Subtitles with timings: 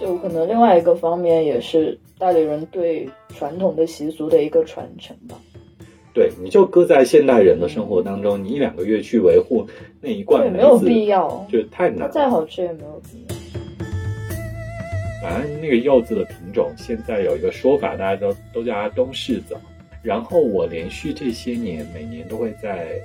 [0.00, 3.06] 就可能另外一个方面也是大理人对
[3.36, 5.38] 传统的习俗的一个传承吧。
[6.14, 9.66] 对，你就搁在现代人的生活当中，你一两个月去维护
[10.00, 12.08] 那一罐也没有必要，就太难。
[12.08, 13.36] 了再好吃也没有必要。
[15.22, 19.54] 反正那个柚子的品种现在有一个说法，大家都都叫它东柿子。
[20.02, 22.98] 然后我连续这些年，每年都会在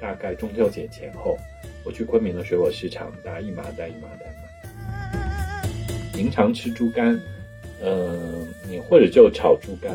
[0.00, 1.38] 大概中秋节前后，
[1.86, 4.43] 我去昆明的水果市场，大家一麻袋一麻袋买。
[6.14, 7.20] 平常吃猪肝，
[7.82, 8.16] 呃，
[8.70, 9.92] 你或者就炒猪肝，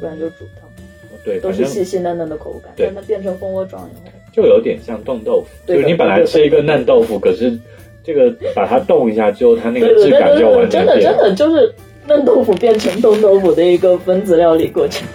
[0.00, 0.68] 不然就煮汤。
[1.24, 2.72] 对，都是细细嫩嫩的口感。
[2.76, 5.48] 对，它变成蜂窝状以后，就有点像冻豆腐。
[5.66, 7.58] 就是你本来吃一个嫩豆腐，可是
[8.02, 10.86] 这个把它冻一下之后，它那个质感就完全变。
[10.86, 11.74] 真的真的就是
[12.06, 15.06] 嫩豆腐变成冻豆腐的一个分子料理过程。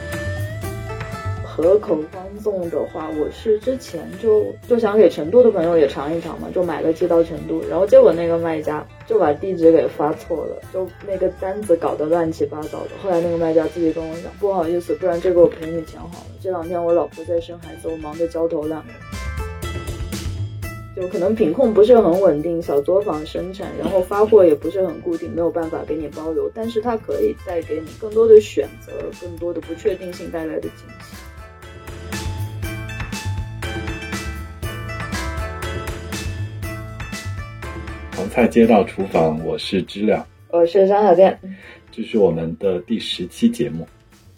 [1.43, 12.91] 河口欢粽的话，我是之前就就想给成都的朋友也尝一尝嘛，就买了寄到成都，然后结果那个卖家就把地址给发错了，就那个单子搞得乱七八糟的。
[13.01, 16.25] 后来那个卖家自己跟我讲，不好意思，不然这个我赔你钱好了。
[16.41, 18.83] 这两天我老婆在生孩子，我忙得焦头烂额，
[20.95, 31.22] 就可能品控不是很稳定，小作坊生产，然后发货也不是很固定，没有办法给你包邮，但是它可以带给你更多的选择，更多的不确定性带来的惊喜。
[38.33, 41.37] 菜街道厨房，我是知了，我是张小健，
[41.91, 43.87] 这是我们的第十期节目。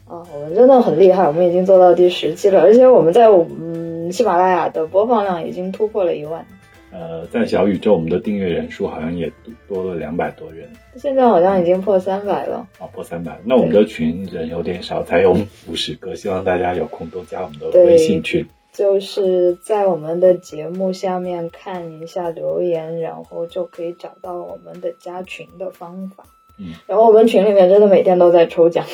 [0.06, 6.46] 啊，我们真的很厉害，我们已经做到第十期了，而且我们在嗯喜马拉雅的播放量已经突破了一万。
[6.92, 9.32] 呃，在小宇宙，我们的订阅人数好像也
[9.66, 12.68] 多了两百多人，现在好像已经破三百了。
[12.80, 15.32] 哦，破三百，那我们的群人有点少，才有
[15.70, 18.46] 五十个，希望大家有空多加我们的微信群。
[18.76, 26.26] 就是在我们的节目下面看一下留言，然后就可以找到我们的加群的方法。
[26.58, 28.86] 嗯，然后我们群里面真的每天都在抽奖。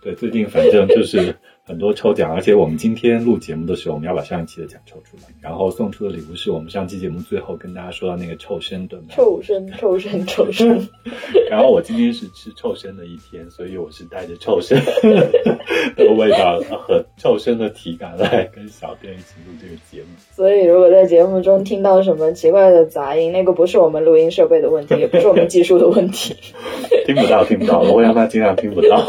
[0.00, 1.34] 对，最近反正就是。
[1.68, 10.88] 很多抽奖，而且我们今天录节目的时候，我们要把上一期的奖抽出来，然后送出的礼物是我们上期节目最后跟大家说到那个臭参炖臭参，臭参，臭参。
[11.50, 14.82] 然后我今天是吃臭参的一天，所以我是带着臭参
[15.94, 20.08] 的味道和臭参的体感来跟小编一起录这个节目。
[20.34, 26.34] 所以如果在节目中听到什么奇怪的杂音，那个不是我们录音设备的问题，也不是我们技术的问题。
[27.04, 29.04] 听不到，听不到，我会让他尽量听不到，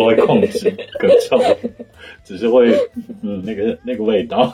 [0.00, 1.38] 我会控制更臭。
[2.24, 2.74] 只是会，
[3.22, 4.52] 嗯，那个那个味道，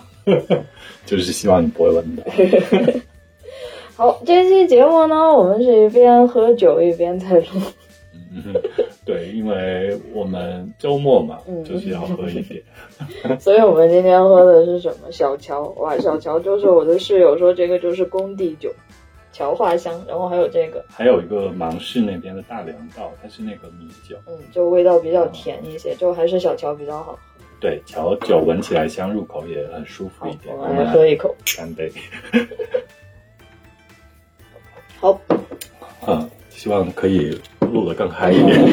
[1.07, 2.25] 就是希望你不会闻到。
[3.97, 7.47] 好，这期节目呢，我们是一边喝酒一边在录。
[8.33, 8.55] 嗯，
[9.05, 12.63] 对，因为我们周末嘛，就是要喝一点。
[13.39, 15.11] 所以我们今天喝的是什么？
[15.11, 18.73] 小乔，哇，小乔就是我的室友说这个就是工地酒，
[19.33, 20.03] 乔花香。
[20.09, 27.19] 然后还有这个，还有一个芒市那边的大粮道，它是那个米酒，嗯，就味道比较甜一些，就还是小乔比较好。
[27.61, 30.57] 对，调酒闻起来香，入口也很舒服一点。
[30.57, 31.93] 我来喝一口，干杯。
[34.99, 35.21] 好，
[36.07, 38.73] 嗯，希望可以录的更嗨一点。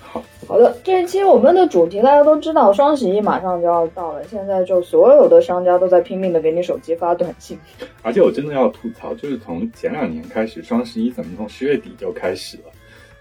[0.00, 7.58] 好 好的，这一期我们的主题大家都知道，双十一马上就要到了，现在就所有的商家都在拼命的给你手机发短信。
[8.02, 12.64] 而且我真的要吐槽，就是从前两年开始，双十一怎么从十月底就开始了？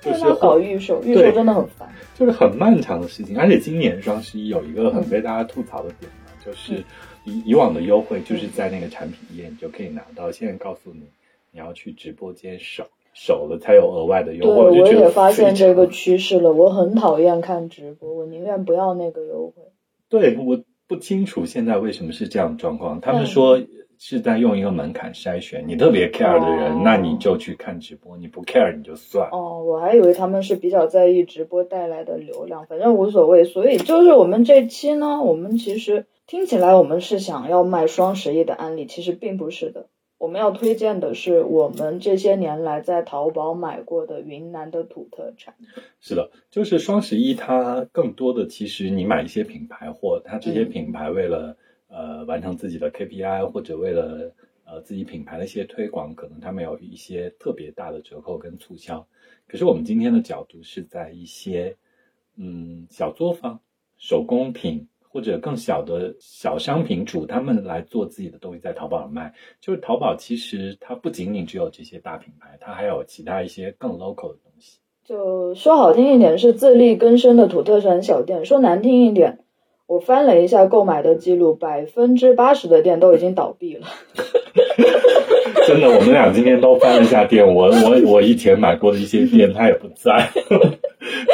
[0.04, 3.40] 就是搞预售，预售真的很烦，就是很漫长的事情。
[3.40, 6.84] 而且今年双十一有一个很被大家吐槽的点嘛，就是
[7.24, 11.02] 以以往的优惠就是在那个产品页你就可以拿到，现在告诉你
[11.52, 14.80] 你要去直播间守守了才有额外的优惠。
[14.80, 19.64] 我也发现这个趋势了，我很讨厌看直播，我宁愿不要那个优惠。
[20.10, 23.00] 对，我不清楚现在为什么是这样状况。
[23.02, 23.62] 他们说。
[24.06, 29.30] 是在用一个门槛筛选，你特别 care 的人，那你就去看直播；你不 care 你就算。
[29.30, 33.46] 哦，我还以为他们是比较在意直播带来的流量，反正无所谓。
[33.46, 39.88] 所以就是我们这期呢，我们其实听起来我们是想要卖双十一的案例，其实并不是的。
[40.18, 45.54] 我们要推荐的是我们这些年来在淘宝买过的云南的土特产。
[46.02, 51.56] 是的，就是双十一，它更多的其实你买一些品牌货，它这些品牌为了。
[51.96, 54.34] 呃，完成自己的 KPI 或者为了
[54.66, 59.06] 呃自己品牌的一些推广，可能他们有一些特别大的折扣跟促销。
[59.48, 61.76] 可是我们今天的角度是在一些
[62.36, 63.60] 嗯小作坊、
[64.00, 69.32] 手工品或者更小的小商品主，他们来做自己的东西在淘宝上卖。
[69.62, 74.80] 就是淘宝其实它不仅仅只有这些大品牌，它还有其他一些更 local 的东西。
[75.04, 79.38] 就说好听一点是自力更生的土特产小店，说难听一点。
[79.86, 83.88] 我翻了一下购买的记录，百分之八十的店都已经倒闭了。
[85.68, 90.30] 真的，我们俩今天都翻了一下店，我我我以前买过的一些店，它也不在，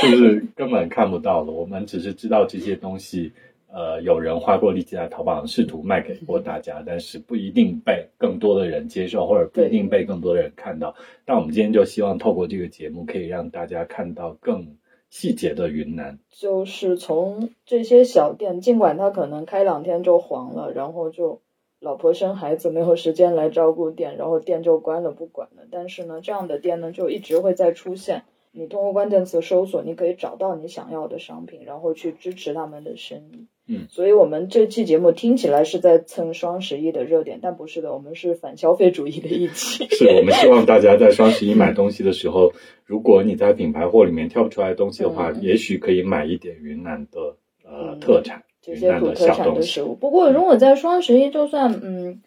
[0.01, 1.51] 就是根本看不到了。
[1.51, 3.31] 我们只是知道这些东西，
[3.73, 10.93] 呃，有人花过力气在淘宝上试图卖给过大家，但是不一定被更多的人接受，或者不一定被更多的人看到。
[11.25, 14.67] 但我们今天就希望透过这个节目，可以让大家看到更
[15.09, 16.19] 细节的云南。
[16.29, 21.41] 就是从这些小店，尽管他可能开两天就黄了，然后就。
[21.81, 25.63] 老婆生孩子没有时间来照顾店，然后店就关了不管了。
[25.71, 28.23] 但是呢，这样的店呢就一直会在出现。
[28.51, 33.47] 你通过关键词搜索，你可以找到你想要的商品，然后去支持他们的生意。
[33.67, 39.85] 嗯，所以我们这期节目听起来是在蹭双十一的热点，但不是的，我们是反消费主义的一期。
[39.93, 42.51] 是我们希望大家在双十一买东西的时候，
[42.85, 48.43] 如果你在品牌货里面挑不出来东西的话，也许可以买一点云南的呃特产。
[48.61, 49.95] 这些土特产的食物。
[49.95, 52.21] 不过，如果在双十一，就算嗯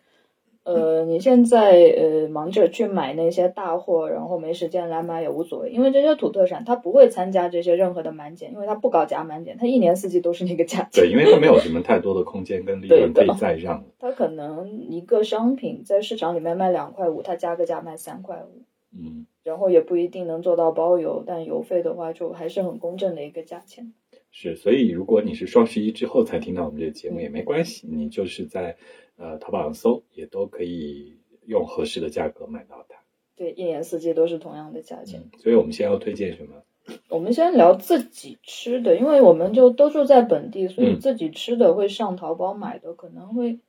[0.64, 11.03] 呃，你现在呃忙着去买那些大货，然后没时间来买也无所谓，因为这些土特产它不会参加这些任何的满减，因为它不搞假满减，它一年四季都是那个价钱。
[11.03, 13.85] 对，因为它没有什么太多的空间跟利润可以再让。
[13.99, 18.62] 它可能一个商品在市场里面卖两块五，它加个价卖三块五。
[18.97, 19.26] 嗯。
[19.43, 23.93] 然后也不一定能做到包邮，但邮费的话就还是很公正的一个价钱。
[24.32, 28.76] 是，所以如果你是双十一之后才听到我们这个节目也没关系，你就是在
[29.17, 32.96] 呃淘宝上搜，也都可以用合适的价格买到它。
[33.37, 35.31] 对，一年四季都是同样的价钱。
[35.38, 36.62] 所以我们先要推荐什么？
[37.11, 43.61] 我们先聊自己吃的，因为我们就都住在本地，所以自己吃的会上淘宝买的可能会。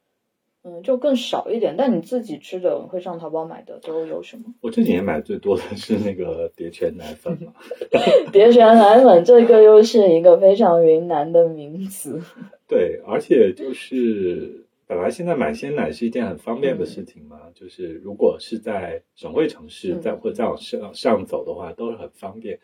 [0.63, 1.75] 嗯，就更少一点。
[1.77, 4.45] 但你自己吃的会上淘宝买的都有什么？
[4.61, 7.53] 我这几年买最多的是那个叠泉奶粉嘛。
[8.31, 12.21] 叠泉奶粉这个又是一个非常云南的名词。
[12.67, 22.59] 对，而且就是本来现在买鲜奶是一件很方便的事情嘛，就是如果是在省会城市，再或再往上上走的话，都是很方便。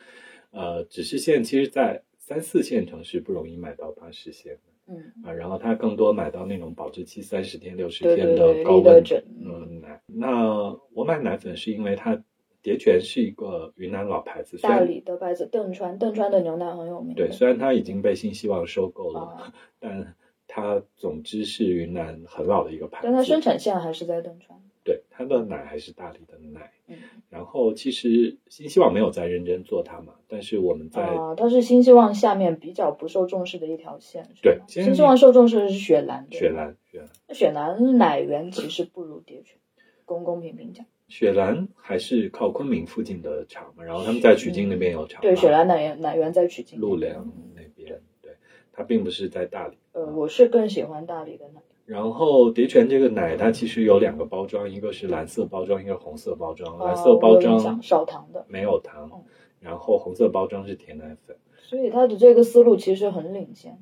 [0.52, 4.58] 呃，只是现在其实，在三四线城市不容易买到巴氏鲜。
[4.90, 9.04] 嗯啊，然后他更多买到那种保质期三十天、六十天的高温
[9.40, 10.02] 嗯奶。
[10.08, 12.22] 那我买奶粉是因为它
[12.62, 17.16] 蝶泉是一个云南老牌子，大理的牌子邓川，邓川的牛奶很有名。
[17.16, 20.16] 对，虽然它已经被新希望收购了，但
[20.48, 23.08] 它总之是云南很老的一个牌子。
[23.08, 24.60] 但它生产线还是在邓川。
[24.84, 26.72] 对，它的奶还是大理的奶。
[26.88, 26.96] 嗯。
[27.30, 34.28] 然后其实新希望没有在认真做它嘛，但是我们在啊，它是新希望下面比较不受重视的一条线。
[34.42, 36.28] 对，新希望受重视的是雪兰。
[36.32, 37.10] 雪兰，雪兰。
[37.28, 39.58] 那雪兰奶源其实不如蝶泉，
[40.06, 40.86] 公公平平讲。
[41.08, 45.22] 雪兰还是靠昆明附近的厂嘛，然后他们在曲靖那边有厂。
[45.22, 46.80] 对，雪兰奶源奶源在曲靖。
[46.80, 48.32] 陆良那边，对，
[48.72, 49.78] 它并不是在大理。
[49.92, 51.62] 呃，我是更喜欢大理的奶。
[51.90, 56.78] 然后蝶泉这个奶，它其实有两个包装，一个是蓝色包装，一个红色包装。
[56.78, 59.24] 蓝色包装少糖的，没有糖。
[59.60, 61.36] 然后红色包装是甜奶粉。
[61.58, 63.80] 所以它的这个思路其实很领先，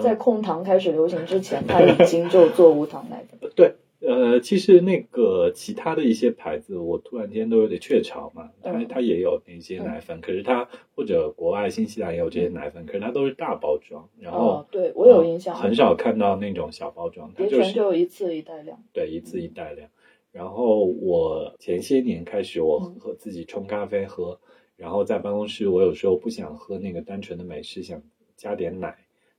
[0.00, 3.50] 在控糖开始流行之前， 它已经就做无糖奶粉。
[3.54, 3.74] 对。
[3.98, 19.88] 呃，其实那个其他的一些牌子，我突然间都有点雀巢嘛，它它也有那些奶粉，可是它或者国外新西兰也有这些奶粉，可是它都是大包装，然后对我有印象，很少看到那种小包装，它就是就一次一袋量，对，一次一袋量。
[20.30, 24.38] 然后我前些年开始，我和自己冲咖啡喝，
[24.76, 28.02] 然后在办公室，我有时候不想喝那个单纯的美式，想
[28.36, 28.94] 加点奶，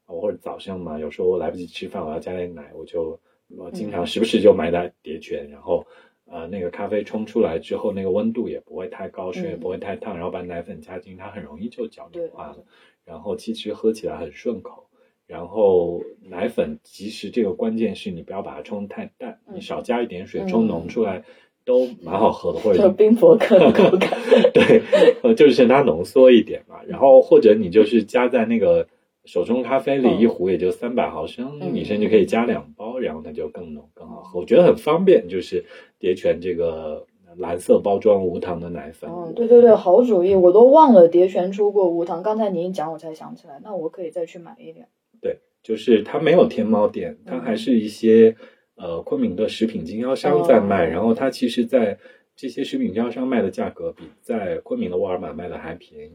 [0.08, 3.20] 或者早上嘛，有时候我来不及吃饭，我要加点奶，我就。
[3.56, 5.86] 我经常时不时就买点蝶泉，然后
[6.26, 12.58] 呃那个咖啡冲出来之后，那个温度也不会太高，水也不会太烫，然后把奶粉加进，它很容易就搅凝化了。
[13.06, 14.88] 然后其实喝起来很顺口。
[15.28, 21.24] 然后奶粉其实这个关键是你不要把它冲太淡，你少加一点水冲浓出来
[21.64, 24.12] 都蛮好喝的，或者 冰博客的口感。
[24.54, 24.82] 对，
[25.24, 26.82] 呃就是它浓缩一点嘛。
[26.86, 28.88] 然后或者你就是加在那个。
[29.28, 34.40] 手冲咖啡里一壶也就三百毫升，女生就可以加两包，然后它就更浓更好喝。
[34.40, 35.66] 我觉得很方便，就是
[36.00, 37.06] 叠泉这个
[37.36, 39.10] 蓝色包装无糖的奶粉。
[39.14, 44.88] 嗯，对对对，好主意，我都忘了叠泉出过无糖，刚才你一讲我才想起来，那我可以再去买一点。
[45.22, 48.34] 对，就是它没有天猫店，它还是一些
[48.76, 52.00] 呃昆明的食品经销商在卖，然后它其实，在
[52.34, 56.12] 这些食品经销商卖的价格比在昆明的沃尔玛卖的还便宜。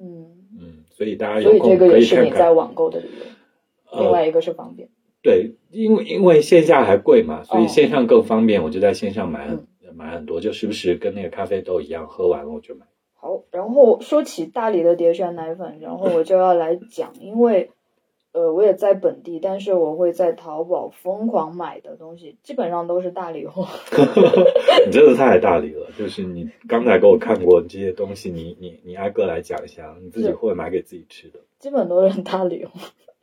[0.00, 0.26] 嗯
[0.58, 1.88] 嗯，所以大家有空可以看看。
[1.88, 4.00] 所以这个也是你在网购的理由。
[4.00, 4.88] 另外一个是方便。
[5.22, 8.62] 对，因为因为线下还贵嘛，所以线上更方便。
[8.62, 9.48] 我就在线上买
[9.94, 12.86] 买很多，就时不时跟那个咖啡豆一样，喝完了我就买。
[13.14, 17.70] 好，然后说起大理的叠泉奶粉，然后我就要来讲，因为
[18.32, 23.66] 呃，我也在本地，但是我会在淘宝疯狂买的东西，基本上都是大理货。
[24.86, 31.40] 你真的太大理了，就是你刚才给我看过这些东西，你你你挨个来讲一下，你自己会买给自己吃的？
[31.58, 32.72] 基本都是大理货。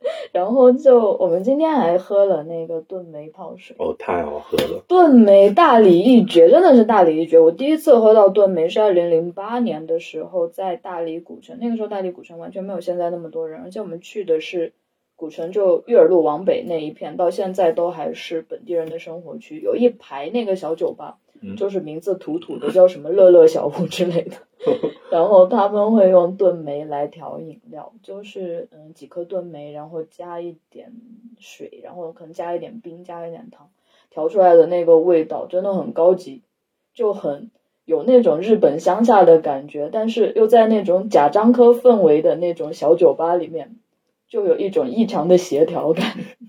[0.30, 4.84] 然后就我们今天还喝了那个炖梅泡水，哦，太好喝了！
[4.86, 7.40] 炖梅大理一绝，真的是大理一绝。
[7.40, 14.72] 我第一次喝到炖梅是二零零八年的时候，在大理古城，那个时候大理古城完全没有现在那么多人，而且我们去的是
[15.18, 21.18] 古城，就玉儿路往北那一片，到现在都还是本地人的生活区，有一排那个小酒吧。
[21.56, 24.36] 就是名字土土的，叫什么乐乐小屋之类的。
[25.08, 30.92] 然后他们会用炖梅来调饮料，就是嗯几颗炖梅，然后加一点
[31.38, 33.68] 水，然后可能加一点冰，加一点糖，
[34.10, 36.42] 调出来的那个味道真的很高级，
[36.92, 37.52] 就很
[37.84, 43.76] 有那种日本乡下的感觉，但是又在那种贾樟柯氛围的那种小酒吧里面，
[44.28, 46.04] 就有一种异常的协调感。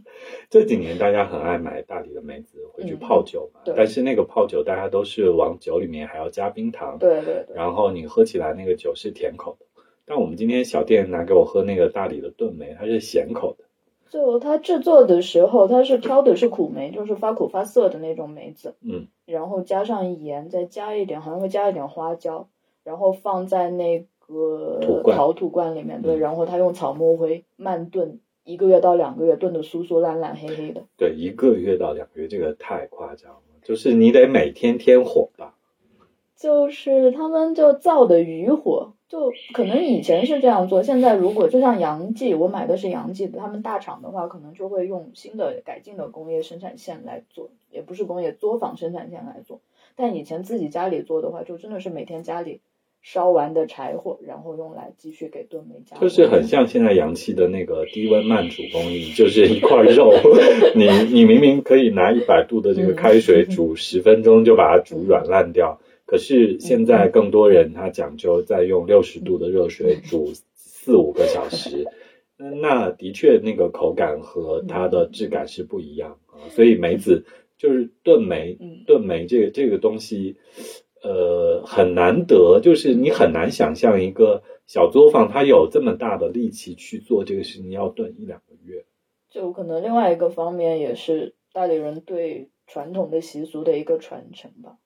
[0.49, 9.65] 这几年大家很爱买大理的梅子回去泡酒嘛，但是那个泡酒大家都是往酒里面还要加冰糖，对对对，然后你喝起来那个酒是甜口的。
[10.05, 13.65] 但我们今天小店拿给我喝那个大理的炖梅，它是咸口的。
[14.09, 22.49] 就它制作的时候，它是挑的是苦梅，就是发苦发涩的那种梅子，嗯，然后加上盐，再加一点，好像会加一点花椒，
[22.83, 28.19] 然后放在那个陶土罐里面，对，然后他用草木灰慢炖。
[28.45, 35.55] 一个月到两个月炖的酥酥烂烂黑黑的，对，一个月到两个月这个太夸张了，就是你得每天添火吧。
[36.35, 49.59] 就是他们就造的余火，就可能以前是这样做，现在如果就像杨记，我买的是杨记的，他们大厂的话，可能就会用新的改进的工业生产线来做，也不是工业作坊生产线来做，
[49.95, 52.61] 但以前自己家里做的话，就真的是每天家里。
[53.01, 55.97] 烧完的柴火，然后用来继续给炖梅加。
[55.97, 60.11] 就是很像现在洋气的那个低温慢煮工艺， 就是一块肉，
[60.75, 71.87] 你你明明可以拿一百度的这个开水煮十分钟就把它煮软烂掉，可是现在更多人他讲究在用六十度的热水煮四五个小时，
[72.61, 76.49] 那的确那个口感和它的质感是不一样啊。
[76.49, 77.25] 所以梅子
[77.57, 80.35] 就是炖梅，炖梅这个这个东西。
[81.01, 88.85] 呃，很难得，就是你很难想象一个小作坊，它有这么大的力气去做这个事情，要炖一两个月。
[89.29, 94.77] 就可能另外一个方面也是大理人对传统的习俗的一个传承吧。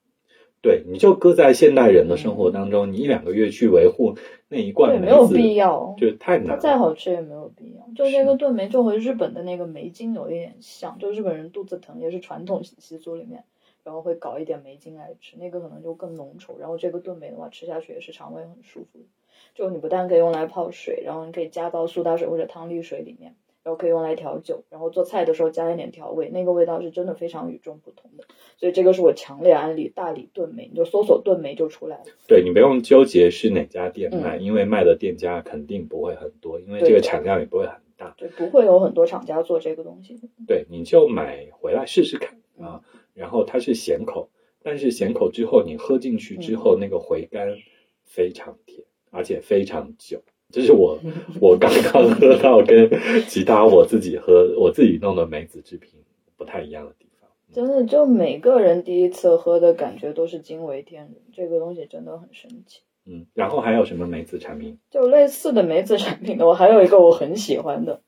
[0.62, 4.16] 对，你就搁在现代人的生活当中，你一两个月去维护
[4.48, 6.50] 那一罐梅子，没有必要，就太难。
[6.50, 7.86] 它再好吃也没有必要。
[7.96, 13.44] 就那个炖梅，就和日本的那个梅精有一点像，就日本人肚子疼也是传统习俗里面。
[13.84, 16.58] 然后会搞一点梅精来吃，那个可能就更浓稠。
[16.58, 19.06] 然后这个炖梅的话，吃下去也是肠胃很舒服的。
[19.54, 28.24] 就你不但可以用来泡水，然后你可以加到苏打水或者汤力水里面，然后可以用来调酒，然后做菜的时候加一点调味，那个味道是真的非常与众不同的。
[28.58, 32.04] 所以这个是我强烈安利大理炖梅，你就搜索炖梅就出来了。
[32.28, 38.14] 对你不用纠结是哪家店卖，因为卖的店家肯定不会很多，因为这个产量也不会很大。
[38.18, 40.20] 对，不会有很多厂家做这个东西。
[40.48, 42.82] 对，你就买回来试试看啊。
[43.14, 44.30] 然后它是咸口，
[44.62, 47.56] 但是咸口之后你喝进去之后，那个回甘
[48.04, 50.22] 非常甜，而且非常久。
[50.50, 51.00] 这是我
[51.42, 52.90] 我刚刚喝到跟
[53.28, 55.92] 其他我自己喝我自己弄的梅子制品
[56.38, 57.30] 不太一样的地方。
[57.52, 62.82] 真的，就每个人第一次喝的感觉都是惊为天人，这个东西真的很神奇。
[63.06, 64.78] 嗯，然后还有什么梅子产品？
[64.90, 68.02] 就类似的梅子产品的，我还有一个我很喜欢的，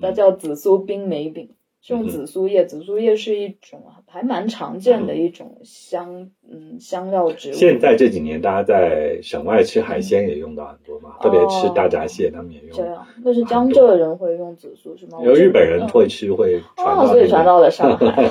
[0.00, 1.50] 它叫紫苏冰梅饼。
[1.88, 7.52] 用紫苏叶，紫苏叶是一种还蛮常见的一种香，嗯，香料植物。
[7.52, 12.70] 现在这几年，大家在省外吃海鲜也用到很多嘛，特别吃大闸蟹，他们也用。
[12.72, 15.18] 这样，那是江浙人会用紫苏是吗？
[15.24, 17.06] 有日本人会吃，会传到。
[17.06, 18.28] 所以传到了上海。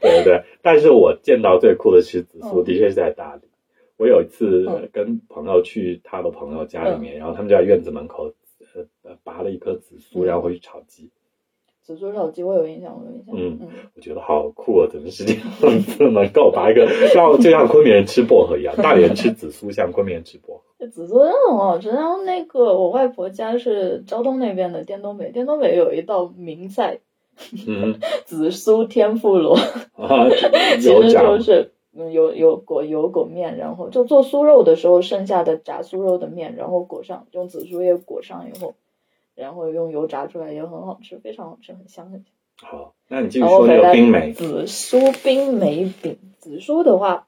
[0.00, 3.42] 对对对，但是我见到最酷的吃紫苏，的确是在大理。
[3.96, 8.32] 我有一次跟朋友去他的朋友家里面，然后他们就在院子门口。
[9.02, 11.10] 呃，拔了一颗紫苏，然后回去炒鸡。
[11.82, 13.34] 紫苏炒鸡，我有印象，我有印象。
[13.34, 14.88] 嗯嗯，我觉得好酷啊！
[14.92, 20.86] 怎么是这样子能够拔一个，像就像昆明人吃薄荷一样，大连吃紫苏像昆明人吃薄荷。
[20.92, 21.88] 紫苏真的很好吃。
[21.88, 27.00] 然后那个我外婆家是昭东那边的滇东北，滇东北有一道名菜，
[27.66, 29.54] 嗯， 紫苏天妇罗，
[29.96, 30.28] 啊
[30.78, 31.72] 其实就是。
[32.00, 38.76] 嗯，有有裹有裹面，然后就做酥肉的时候剩下的炸酥肉的面，然后裹上用紫苏叶裹上以后，
[39.34, 42.26] 然后用油炸出来也很好吃，非常好吃，很香很香。
[42.60, 44.32] 好，那你继续说那个冰梅。
[44.32, 47.26] 紫苏冰梅饼，紫苏的话，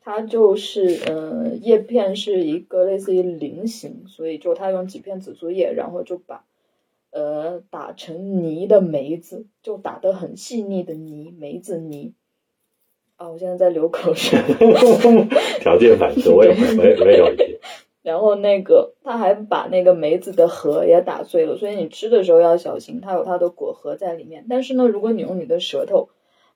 [0.00, 6.44] 它就是呃叶片是一个类似于菱形，所以就它用几片紫苏叶，然后就把
[7.12, 12.14] 呃打成泥的梅子，就打得很细腻的泥梅子泥。
[13.20, 14.38] 啊，我现在在流口水。
[15.60, 17.50] 条件反射，我也我也我也有一点。
[18.00, 24.46] 然后那个他还把那个梅子的核也打碎了，所以你吃的时候要小心，它有它的果核在里面。
[24.48, 26.08] 但是呢，如果你用你的舌头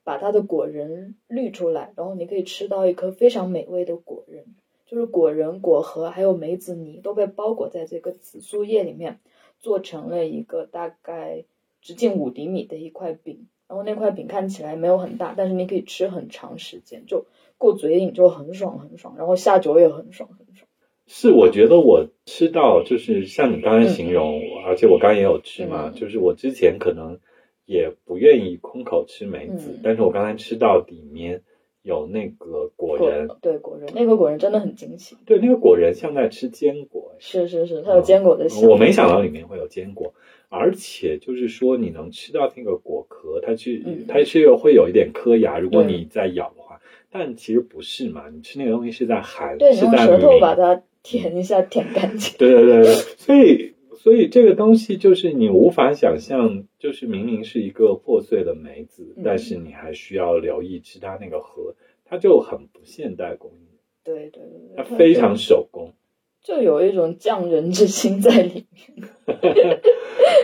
[0.04, 4.46] 把它的果仁滤出来，然后你可以吃到一颗非常美味的果仁，
[4.86, 9.20] 就是果仁、果核还有梅子泥都被包裹在这个紫苏叶里面，
[9.60, 11.44] 做成了一个大概
[11.82, 13.48] 直径五厘米的一块饼。
[13.68, 17.26] 然后那块饼看起来没有很大，但是你可以吃很长时间，就
[17.58, 20.68] 过嘴瘾就很爽很爽，然后下酒也很爽很爽。
[21.06, 27.18] 是，我觉得我吃到就是像你刚才形容，而且我刚刚也有吃嘛，就是我之前可能
[27.66, 31.42] 也不愿意空口吃梅子，但是我刚才吃到里面
[31.84, 40.12] 有那个果仁，对果仁，那个果仁真的很惊喜，对那个果仁像在吃坚果，是是是，它有坚果的香，我没想到里面会有坚果，
[40.48, 50.82] 而且就是说你能吃到那个果壳，它去它是会有一点颗牙，如果你在咬的话，但其实不是嘛，你吃那个东西是在含，对，用舌头把它。
[51.06, 52.34] 舔一下，舔干净。
[52.38, 53.73] 对对对对，所以
[54.04, 63.78] 所以这个东西就是你无法想象，就是明明是一个破碎的梅子，但是你还需要留意其他那个核，它就很不现代工艺。
[64.04, 65.94] 对对对，它非常手工，
[66.42, 69.80] 就有一种匠人之心在里面。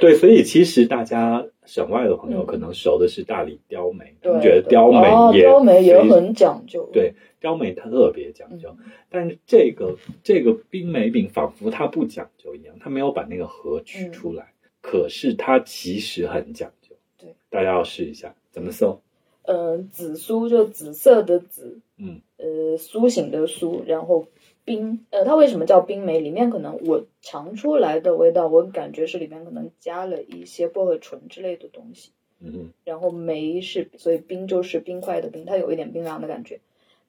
[0.00, 6.88] 对，所以其实大家省外的朋友可能熟的是大理雕梅，他们觉得雕梅也雕梅也很讲究。
[6.94, 7.12] 对。
[7.40, 8.76] 雕梅它特别讲究，
[9.08, 16.94] 但是这个这个冰梅饼仿佛它不讲究一样，它没有把那个核取出来，可是它其实很讲究。
[17.18, 19.00] 对，大家要试一下，怎么搜？
[19.42, 24.26] 呃，紫苏就紫色的紫，嗯，呃，苏醒的苏，然后
[24.64, 26.20] 冰，呃，它为什么叫冰梅？
[26.20, 32.12] 里面可能我尝出来的味道，我感觉是里面可能加了一些薄荷醇之类的东西。
[32.38, 36.60] 嗯，然后梅是，所以冰就是冰块的冰，它有一点冰凉的感觉。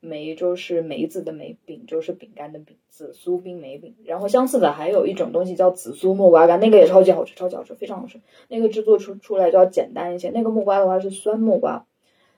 [0.01, 3.95] 梅就是梅子的梅，饼就是饼干的饼，紫苏冰梅饼。
[4.03, 8.19] 然后相似的还有一种东西叫紫苏木瓜干，那个也超级好吃，超级好吃，非常好吃。
[8.49, 10.31] 那个制作出出来就要简单一些。
[10.31, 11.85] 那个木瓜的话是酸木瓜，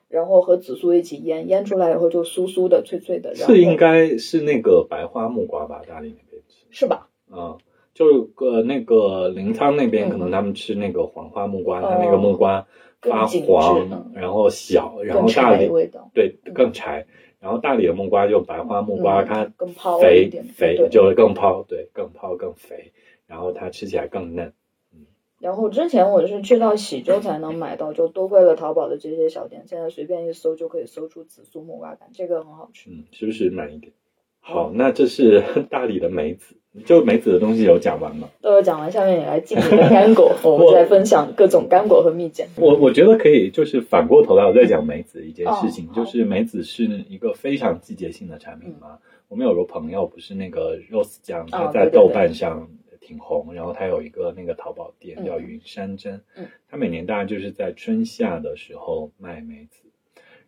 [0.10, 3.34] 然后和紫苏一起腌，腌出来以后就酥酥的、脆脆的。
[3.34, 5.82] 是应该是那个白花木瓜吧？
[5.88, 7.08] 大理那边吃是吧？
[7.32, 7.58] 嗯，
[7.94, 12.68] 就个那个临沧那边可能他们吃那个黄花木瓜，它那个木瓜
[13.02, 15.72] 发黄，然后小，然后大理
[16.14, 17.06] 对更柴。
[17.44, 19.52] 然后大理的木瓜就白花木瓜，它
[20.00, 22.94] 肥肥就会更泡，对，更泡更肥，
[23.28, 24.54] 然后它吃起来更嫩。
[24.94, 25.06] 嗯。
[25.40, 32.90] 然后之前我是去到喜洲才能买到，就多亏了淘宝的这些小店，现在随便一搜就可以搜出紫苏木瓜干，这个很好吃。
[32.90, 33.92] 嗯，是不是慢一点？
[34.40, 36.56] 好，那这是 大理的梅子。
[36.86, 38.28] 就梅子的东西有讲完吗？
[38.42, 42.48] 都有讲完，下面也来进你的干果， 我们再分享各种干果和蜜饯。
[42.58, 48.98] 我我觉得可以，就是反过头来我再讲梅子一件事情，就是梅子是一个非常季节性的产品嘛。
[49.28, 52.68] 我们有个朋友不是那个 Rose 酱，他在豆瓣上
[53.00, 56.22] 挺红，然后他有一个那个淘宝店叫云山珍，
[56.70, 59.84] 他每年大概就是在春夏的时候卖梅子，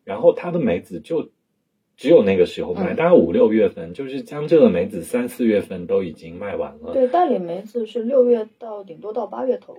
[0.04, 1.30] 然后他的梅子就。
[1.98, 6.94] 只有那个时候卖，大概五六月份，就是江浙的梅子三四月份都已经卖完了。
[6.94, 9.78] 对，大理梅子是六月到顶多到八月头。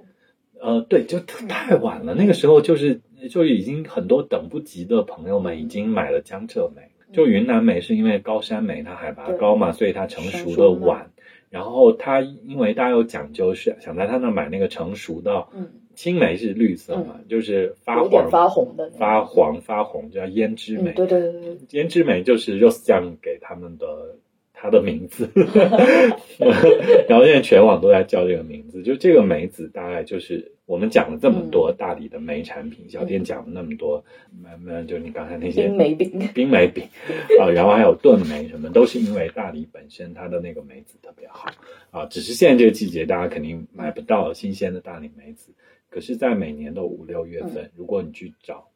[0.59, 2.15] 呃，对，就太晚了。
[2.15, 3.01] 那个时候就是
[3.31, 6.83] 就已经很多等不及的朋友们已经买了江浙梅。
[7.13, 11.11] 就云南梅是因为高山梅它海拔高嘛，所以它成熟的晚。
[11.51, 15.47] 然后它因为大家有讲究，是想在他那买那个成熟的。
[15.55, 15.69] 嗯。
[15.97, 20.93] 青梅是绿色嘛，就是发黄发红的，发黄发红叫胭脂梅。
[20.93, 24.17] 对对对对，胭脂梅就是 Rose 酱给他们的
[24.53, 25.29] 它的名字，
[27.09, 28.83] 然后现在全网都在叫这个名字。
[28.83, 34.05] 就这个梅子，大概就是我们讲了这么多大理的梅产品，小店讲了那么多，
[34.43, 36.85] 慢慢就你刚才那些冰梅饼、冰梅饼
[37.41, 41.49] 啊，然后还有炖梅什么，都是因为大理本身它的那个梅子特别好
[41.91, 42.05] 啊。
[42.07, 45.53] 只是现在这个季节，大家肯定买不到新鲜的大理梅子。
[45.97, 48.69] 可是，在每年的五六月份，如果你去找，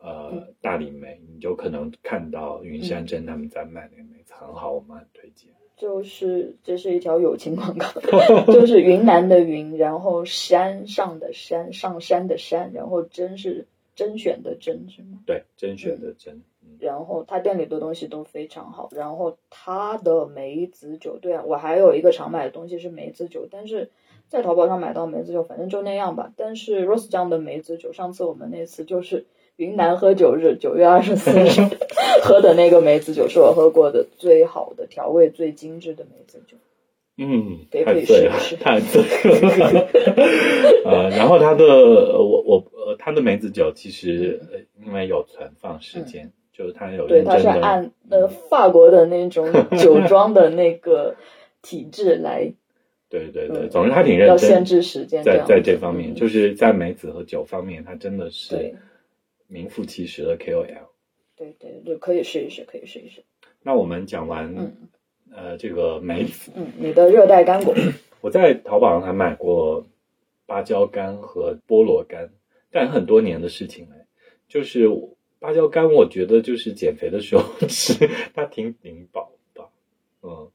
[0.00, 5.48] 呃，大理梅，你就可能看到云山珍他们在卖那个梅子，很好，我们很推荐。
[5.76, 7.86] 就是这是一条友情广告，
[8.52, 15.20] 就是云南的云，然后山上的山，上山的山，然后甄是甄选的甄，是吗？
[15.24, 16.42] 对，甄选的甄。
[16.80, 23.92] 然后他店里的东西都非常好，然后他的梅子酒，对啊，我还有一个常买的东西是梅子酒，但是。
[24.28, 26.32] 在淘宝上买到梅子酒，反正就那样吧。
[26.36, 31.48] 但是 Rose 酱的梅子酒，上次我们那次就是云南喝酒日九月二十四日
[32.24, 36.56] 喝的那个梅子酒，是我喝过的最好的调味最精致的梅子酒。
[37.16, 39.86] 嗯，太醉了太醉了。
[40.84, 51.14] 呃， 然后它的我我呃，它的梅子酒其实呃因为有存放时间，就是它有嗯对，它是按呃法国的那种酒庄的那个
[51.62, 52.52] 体制来，
[53.08, 58.74] 对对对，嗯总之他挺认真，要限制时间这在在这方面，嗯就是在梅子和酒方面，他真的是
[59.46, 60.88] 名副其实的 KOL。
[61.36, 63.22] 对对对，可以试一试，可以试一试。
[63.62, 64.76] 那我们讲完、嗯
[65.36, 67.74] 呃这个梅子，嗯，你的热带干果，
[68.20, 69.84] 我在淘宝上还买过
[70.46, 72.30] 芭蕉干和菠萝干，
[72.70, 73.96] 但很多年的事情了。
[74.48, 74.88] 就是
[75.40, 79.64] 芭蕉干，我觉得就是减肥的时候 吃，它挺顶饱的。
[80.22, 80.48] 嗯，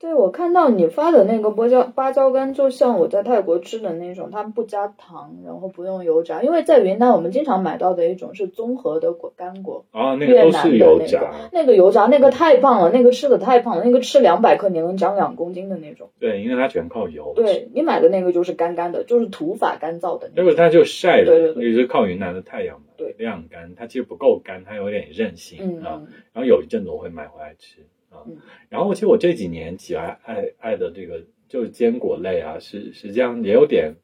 [0.00, 16.10] 对我看到你发的那个芭蕉芭蕉干，就像我在泰国吃的那种，他们不加糖，然后不用油炸，因为在云南我们经常买到的一种是综合的果干果，啊，那个都是油炸，个那个油炸那个太棒了，那个吃的太胖了，那个吃两百克你能长两公斤的那种。
[16.18, 17.32] 对，因为它全靠油。
[17.34, 26.02] 对你买的那个就是干干的，就是土法干燥的那个它就晒的，对对对也是靠云南的太阳嘛，对晾干，它其实不够干，它有点韧性、啊。
[26.02, 28.24] 嗯，然后有一阵子我会买回来吃啊。
[28.26, 28.36] 嗯
[28.68, 33.94] 然后其实我这几年喜爱爱爱的这个就是坚果类啊，是实际上也有点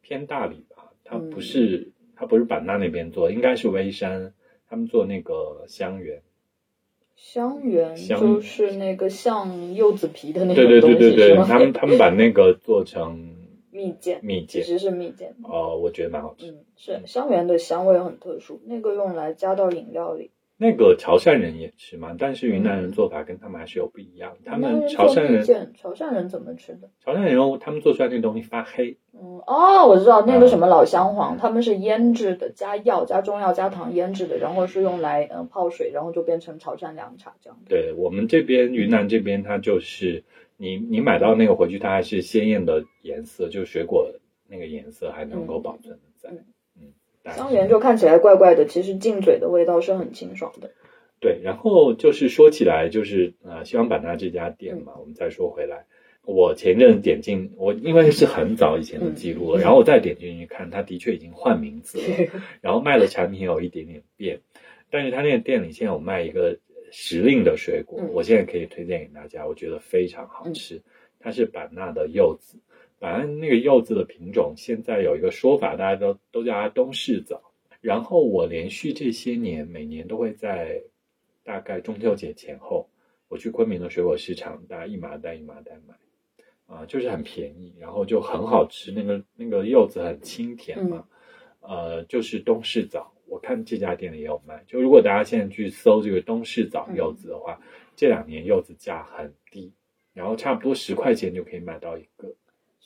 [0.00, 4.32] 偏大理吧，它嗯不是、它不是版纳那边做，应该是微山
[4.68, 6.22] 他们做那个香橼。
[7.16, 11.44] 香橼就是那个像柚子皮的那对对种东西，对对对，是吗？
[11.48, 13.34] 他们他们把那个做成
[13.72, 15.34] 蜜饯，蜜饯，其实是蜜饯。
[15.42, 16.50] 哦，我觉得蛮好吃。
[16.50, 20.30] 嗯，是香橼的香味很特殊，那个用来加到饮料里。
[20.62, 24.36] 那个潮汕人也吃嘛，但是云南人做法跟他们还是有不一样。
[24.44, 26.90] 他们潮汕人，潮汕人怎么吃的？
[27.02, 37.58] 潮汕人他们做出来那东西发黑，嗯，哦，我知道那个嗯什么老姜黄，他们是腌制的，加药、加中药、加糖腌制的，然后是用来嗯、呃泡水，然后就变成潮汕凉茶这样。
[37.66, 40.22] 对我们这边云南这边，它就是
[40.58, 44.12] 你你买到那个回去，它还是鲜艳的颜色，就是水果
[44.46, 46.28] 那个颜色还能够保存在。
[47.24, 50.70] 香橼就看起来怪怪的，其实进嘴的味道是很清爽的。
[51.20, 54.84] 对，然后就是说起来，就是呃，西双版纳这家店嗯。
[54.84, 55.84] 嘛，我们再说回来，
[56.24, 64.40] 我前阵点进，我因为是很早以前的记录了，嗯然后我再点进去看，它的确已经换名字了， 然后卖的产品有一点点变，
[64.90, 66.58] 但是它那个店里现在有卖一个
[66.90, 68.08] 时令的水果，嗯。
[68.14, 70.80] 我现在可以推荐给大家，我觉得非常好吃，
[71.18, 72.56] 它是版纳的柚子，
[73.00, 77.42] 版纳那个柚子的品种现在有一个说法，大家都都叫它东市枣。
[77.80, 80.82] 然后我连续这些年，每年都会在
[81.42, 82.90] 大概中秋节前后，
[83.26, 85.94] 我去昆明的水果市场，大家一麻袋一麻袋买，
[86.66, 91.06] 啊、就是很便宜，然后就很好吃，那个那个柚子很清甜嘛，
[91.60, 94.62] 呃，就是东市枣，我看这家店里也有卖。
[94.66, 97.58] 就如果大家现在去搜这个东市枣柚子的话，
[97.96, 99.72] 这两年柚子价很低，
[100.12, 102.34] 然后差不多十块钱就可以买到一个。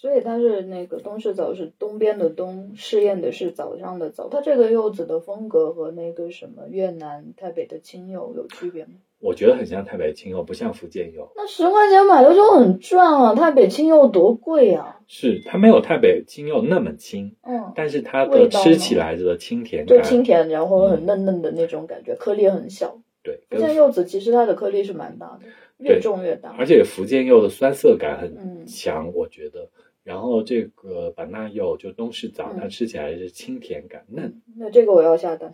[0.04, 4.28] 所以它是那个东市枣是东边的东，试验的是早上的早。
[4.28, 8.90] 它这个柚子的风格和那个什么越南台北的青柚有区别吗？
[9.18, 11.32] 我觉得很像台北青柚，不像福建柚。
[11.34, 13.34] 那十块钱买的就很赚啊！
[13.34, 15.00] 台北青柚多贵啊！
[15.06, 22.98] 是它没有台北青柚那么轻，嗯，但是它的吃起来的清甜就感，清甜，然后很嫩嫩的那种感觉，颗粒很小。
[23.22, 25.46] 对，福建柚子其实它的颗粒是蛮大的，
[25.78, 26.54] 越对重越大。
[26.58, 29.70] 而且福建柚的酸涩感很嗯强，我觉得。
[30.04, 34.42] 然后这个版纳柚就东市枣，嗯它吃起来是清甜感嫩。
[34.56, 35.50] 那这个我要下单。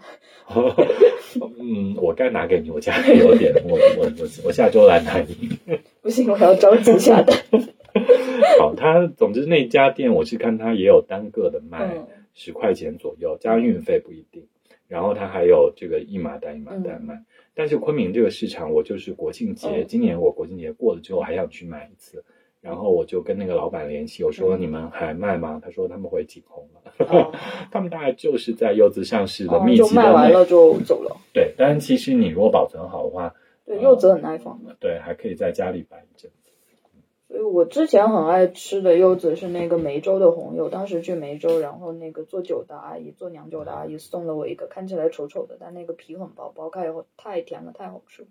[1.58, 5.48] 嗯，我该拿给你，我家里有点，我我我我下周来拿你。
[6.02, 7.36] 不行，我要着急下单。
[8.58, 14.44] 好，它总之那家店我是看它也有单个的卖嗯十块钱左右，加上运费不一定。
[14.88, 17.22] 然后它还有这个一码单一码单卖。
[17.54, 22.24] 但是昆明这个市场，我就是国庆节，嗯今年我国庆节过了之后还想去买一次。
[22.60, 25.60] 然后我就跟那个老板联系，我说嗯你们还卖吗？
[25.62, 27.06] 他说他们会停红了。
[27.06, 27.32] 哦
[27.72, 31.16] 他们大概就是在柚子上市的哦就密集的那卖完了就走了。
[31.32, 34.76] 对，但是其实你如果保存好的话，对，嗯柚子很耐放的。
[34.78, 36.36] 对，还可以在家里摆一阵子。
[37.28, 48.28] 所以我之前很爱吃的柚子是那个梅州的红柚，当时去梅州，然后那个做酒的阿姨，做酿酒的阿姨送了我一个，看起来丑丑的，但那个皮很薄，剥开以后太甜了，太好吃了。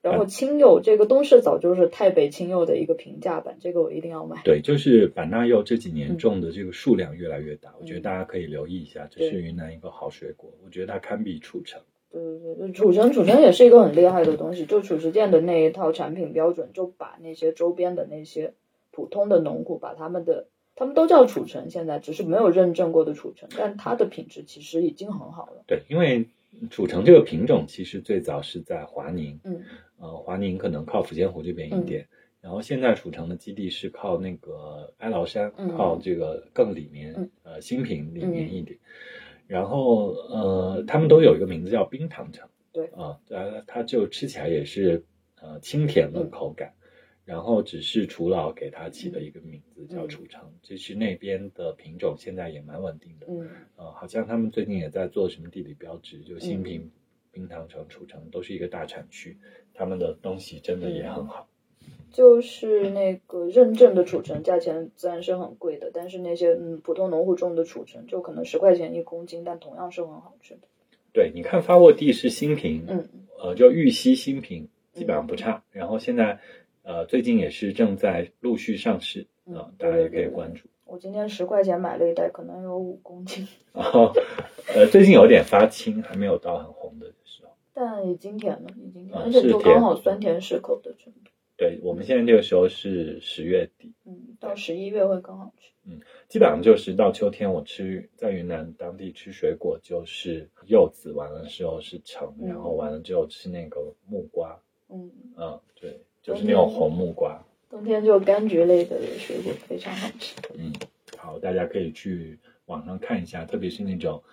[0.00, 4.40] 然后青柚，这个东市早就是太北青柚的一个平价版，这个我一定要买。
[4.44, 11.80] 对，就是版纳柚这几年嗯种的这个数量越来越大，我觉得嗯大家可以留意一下，这是云南一个好水果，我觉得它堪比楚橙。
[12.10, 18.54] 对对对，储存储存也是一个很厉害的东西，就褚时健的那一套产品标准，就把那些周边的那些
[18.92, 25.64] 普通的农户，把他们的他们都叫褚橙，现在只是没有认证过的褚橙，但它的品质其实已经很好了。
[25.66, 26.28] 对，因为
[26.70, 29.62] 楚橙这个品种其实最早是在华宁，嗯
[29.98, 32.06] 呃，华宁可能靠抚仙湖这边一点，
[32.40, 35.68] 然后现在楚城的基地是靠那个哀牢山，嗯。
[35.76, 38.78] 靠这个更里面，嗯呃，新平里面一点。
[39.46, 42.86] 然后呃，他们都有一个名字叫冰糖橙，对。
[42.88, 45.04] 啊，它它就吃起来也是
[45.40, 46.30] 呃清甜的嗯。
[46.30, 46.72] 口感。
[47.24, 53.46] 然后只是楚老给它起的一个名字叫嗯楚城，其实那边的品种现在也蛮稳定的，嗯。
[53.76, 56.62] 呃，好像他们最近也在做什么地理标志，就新嗯。
[56.62, 56.90] 平、
[57.30, 59.36] 冰糖城、楚城都是一个大产区，
[59.78, 61.46] 他们的东西真的也很好。
[62.10, 70.62] 就是那个认证的储存，价钱自然是很贵的，但是那些嗯普通农户种的储存，就可能十块钱一公斤，但同样是很好吃的。
[71.12, 75.62] 对，你看发货地是新品，嗯呃，叫玉溪新品，基本上不差。
[75.70, 76.40] 然后现在
[76.82, 80.66] 呃最近也是正在陆续上市，嗯啊、对大家也可以对对关注。
[80.86, 84.10] 我今天十块钱买了一袋，可能有五公斤，然 后
[84.74, 87.12] 呃最近有点发青，还没有到很红的。
[87.78, 91.30] 但已经甜了，已经甜，了而且就刚好酸甜适口的程度。
[91.56, 95.70] 对我们现在这个时候是十月底，嗯，到十一月会更好吃。
[95.84, 107.40] 嗯基本上就是到秋天，我吃在云南当地吃水果就是柚子，完了之后是橙，嗯然后完了之后吃那个木瓜，嗯，嗯，对，就是那种红木瓜。
[107.70, 110.34] 冬天就柑橘类的水果非常好吃。
[110.58, 110.72] 嗯，
[111.16, 114.24] 好，大家可以去网上看一下，特别是那种呃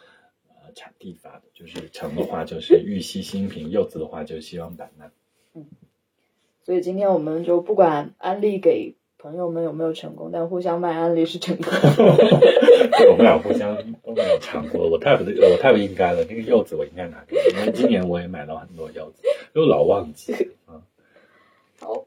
[0.76, 5.10] 产地发的，就是橙的话就是玉溪新平，柚子的话就是西双版纳。
[5.56, 5.66] 嗯
[6.64, 11.66] 所以今天我们就不管安利给朋友们有没有成功，但互相卖安利是成功。
[11.66, 16.26] 对，我们俩互相都没有尝过，我太不我太不应该了。
[16.26, 19.22] 那个柚子我应该拿给你，因为今年我也买到很多柚子，
[19.54, 20.34] 又老忘记。
[20.68, 20.82] 嗯，好，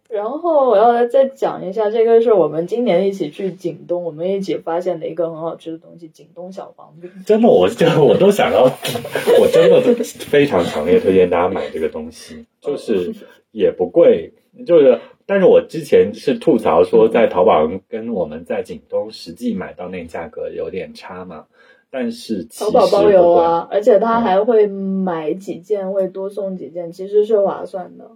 [0.08, 7.10] 然后我要再讲一下，这个是我们今年一起去景东，我们一起发现的一个很好吃的东西——景东小黄饼。
[7.26, 8.64] 真的，我这我都想要，
[9.40, 13.14] 我真的非常强烈推荐大家买这个东西，就是
[13.52, 14.32] 也不贵，
[14.66, 14.98] 就是。
[15.30, 21.44] 但是我之前是吐槽说，在淘宝跟我们在景东实际买到那个价格有点差嘛，
[21.90, 28.10] 但是其实淘宝包邮啊，而且他还会买几件，会多送几件，其实是划算的。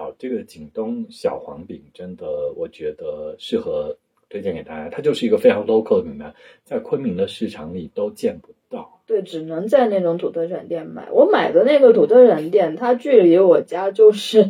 [0.00, 3.98] 好，这个景东小黄饼真的，我觉得适合
[4.30, 4.88] 推荐给大家。
[4.88, 6.32] 它就是一个非常 local 的品牌，
[6.64, 9.02] 在昆明的市场里都见不到。
[9.06, 11.10] 对，只能在那种土特产店买。
[11.12, 14.48] 我买的那个土特产店，它距离我家就是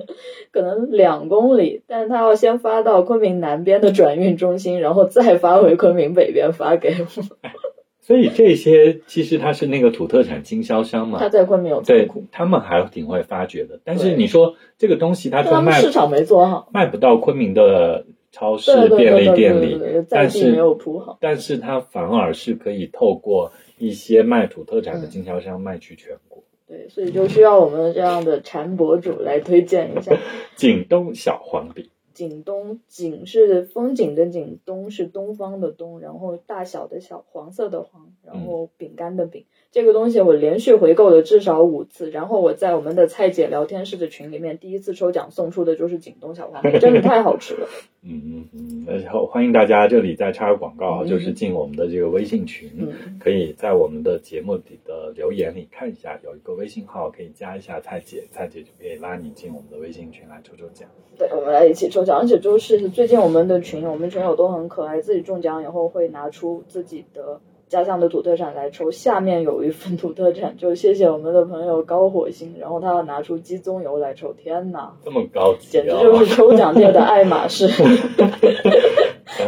[0.52, 7.06] 可能两公里，但是它要先发到昆明南边的转运中心，然后再发回昆明北边发给我。
[8.00, 13.78] 所以这些其实它是那个土特产经销商嘛他，在昆明有仓对，他们还挺会发掘的。
[13.84, 16.68] 但是你说这个东西他就卖们市场没做好。
[16.72, 21.18] 卖不到昆明的超市便利店里但是没有铺好。
[21.20, 26.42] 但是它反而是可以透过一些卖土特产的嗯经销商卖去全国。
[26.66, 30.16] 对，所以就需要我们这样的馋博主来推荐一下。
[30.56, 31.88] 景东小黄饼。
[32.20, 39.46] 景东景是风景的景，东是东方的东，然后大小的小，黄色的黄，然后饼干的饼。
[39.72, 47.68] 这个东西我连续回购了至少五次，然后我在我们的蔡姐聊天室的群里面，第一次抽奖送出的就是景东小黄饼，真的太好吃了。
[48.02, 60.88] 嗯 嗯嗯，然后欢迎大家这里再插个广告就是进我们的这个微信群，嗯，可以在我们的节目里的留言里看一下，有一个微信号可以加一下蔡姐，蔡姐就可以拉你进我们的微信群来抽抽奖。
[61.16, 68.90] 对，我们来一起抽奖，而且就是最近我们的群，我们群友都很可爱，自己中奖以后会拿出自己的家乡的土特产来抽。
[68.90, 74.92] 下面有一份土特产，就谢谢我们的朋友高火星，然后他要拿出鸡枞油来抽，天哪！
[75.02, 77.66] 这么高级、简直啊，就是抽奖界的爱马仕。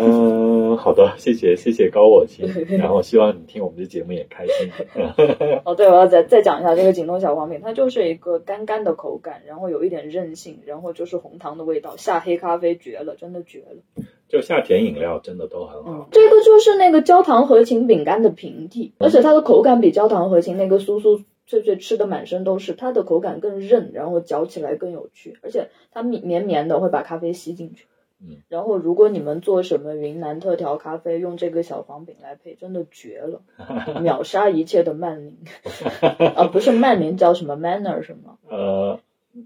[0.01, 4.71] 嗯，好的，谢谢谢谢高火星，然后希望你听我们的节目也开心。
[5.67, 14.02] 哦，对，我要再再讲一下这个锦东小黄饼，它就是一个干干的口感，然后有一点韧性，然后就是红糖的味道，下黑咖啡绝了，真的绝了。
[14.33, 27.85] 就夏甜饮料真的都很嗯好，，这个就是那个焦糖合情饼干的平替，而且它的口感比焦糖合情那个酥酥脆脆吃的满身都是，它的口感更韧，然后嚼起来更有趣，而且它绵绵绵的会把咖啡吸进去。
[28.23, 33.43] 嗯，然后如果你们做什么云南特调咖啡，用这个小黄饼来配，真的绝了，
[34.01, 35.37] 秒杀一切的曼宁。
[36.37, 38.39] 啊，不是曼宁，叫什么 Manner 什么？
[38.49, 39.01] 呃，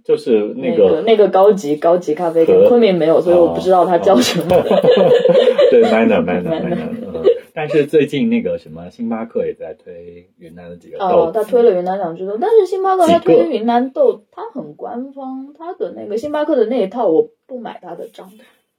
[0.05, 4.49] 就是那那个那个高级高级咖啡店，昆明没有，所以我不知道它叫什么。
[5.71, 7.23] 对，manner manner Manner manner，嗯，
[7.55, 18.31] 但是最近那个什么星巴克也在推云南的几个豆哦，他推了云南两只豆，但是星巴克他推云南豆，他很官方，他的那个星巴克的那一套我不买他的账，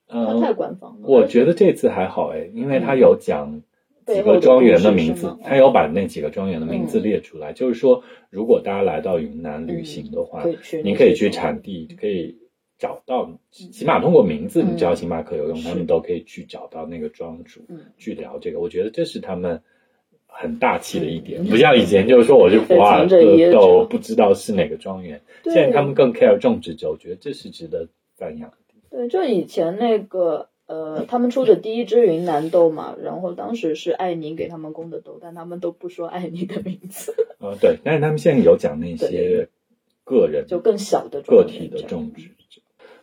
[0.07, 1.07] 他太嗯，官方了。
[1.07, 3.61] 我觉得这次还好哎，因为他有讲
[4.07, 7.51] 几个庄园的名字，他有把那几个庄园的名字列出来。
[7.51, 10.45] 就是说，如果大家来到云南旅行的话，
[10.83, 12.37] 你可以去产地，可以
[12.77, 17.59] 找到，起码通过名字，你知道星巴克有用，他们都可以去找到那个庄主，
[17.97, 18.61] 去聊这个。
[18.61, 19.61] 我觉得这是他们
[20.25, 23.05] 很大气的一点，不像以前就是说我去普洱
[23.51, 28.57] 都不知道是哪个庄园，现在他们更 care 种植者，我觉得这是值得赞扬的。
[28.89, 30.47] 对，就以前那个。
[30.67, 37.15] 呃，他们出的第一支云南豆嘛，然后当时是艾宁给他们供的豆，但他们都不说艾宁的名字。
[37.39, 39.47] 呃，对，但是他们现在有讲那些
[40.03, 42.31] 个人，就更小的个体的种植。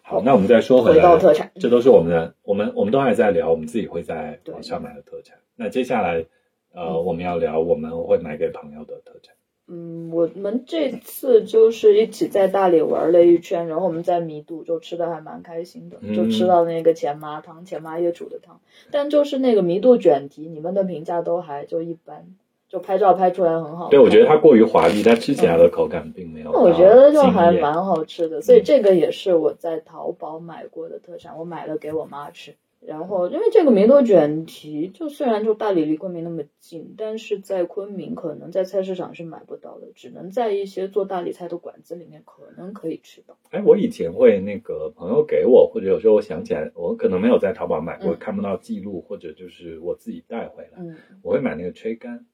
[0.03, 5.39] 好，那我们再说回来，特产，这都是我们的，我们我们都还在聊我们自己会在网上买的特产。
[5.57, 6.27] 那接下来，
[6.75, 9.35] 呃，我们要聊我们会买给朋友的特产。
[9.67, 18.61] 嗯，我们这次就是一起在大理玩了一圈，然后我们在弥渡就吃的还蛮开心的，就吃到那个钱麻汤，钱麻叶煮的汤。
[18.91, 22.27] 但就是那个弥渡卷蹄，你们的评价都还就一般，
[22.69, 23.89] 就拍照拍出来很好。
[23.89, 26.53] 对，我觉得它过于华丽，但吃起来的口感并没有。
[26.53, 32.55] 我觉得就还蛮好吃的，所以这个也是我在淘宝买过的特产，我买了给我妈吃。
[32.87, 43.37] 然后，因为这个弥陀卷蹄，就虽然就大理离昆明那么近，但是在昆明可能在菜市场是买不到的，只能在一些做大理菜的馆子里面可能可以吃到。
[43.51, 50.79] 哎，我以前会那个朋友给我，或者有时候我想起来，我可能没有在淘宝买过，看不到记录，或者就是我自己带回来，
[51.23, 52.27] 我会买那个吹干。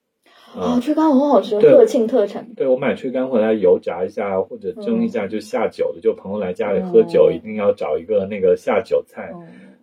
[0.54, 2.54] 啊，吹干很好吃，乐庆特产。
[2.54, 9.32] 对，我买吹干回来油炸一下或者蒸一下就下酒的，就朋友来家里喝酒，一定要找一个那个下酒菜。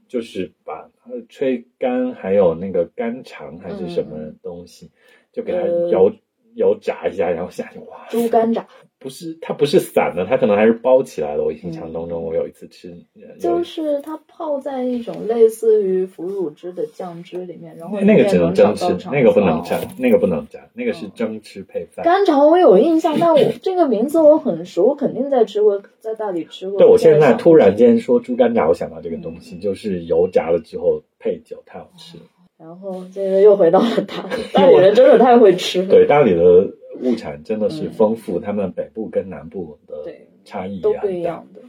[0.07, 4.89] 就是把它的吹干，还有那个干肠还是什么东西，
[5.31, 6.11] 就给它油
[6.55, 8.67] 油炸一下，然后下去哇，猪肝炸。
[8.99, 11.43] 不是，它不是散的，它可能还是包起来的。
[11.43, 12.91] 我印象当中，我有一次吃，
[13.39, 22.03] 就是它泡在一种类似于腐乳汁的酱汁里面，然后那个只能蒸吃，那个不能蘸，那个不能蘸，那个是蒸吃配饭。
[22.03, 26.79] 干肠我有印象，但我这个名字我很熟，我肯定在吃过，在大理吃过。
[26.79, 32.23] 对，我现在突然间说猪肝炸，我想到这个东西，就是油炸了之后配酒，太好吃了。
[32.57, 35.89] 然后这个又回到了大理， 大理人真的太会吃了。
[35.89, 36.67] 对，大理的。
[37.01, 40.11] 物产真的是丰富，他们北部跟南部的
[40.43, 41.61] 差异都不一样的。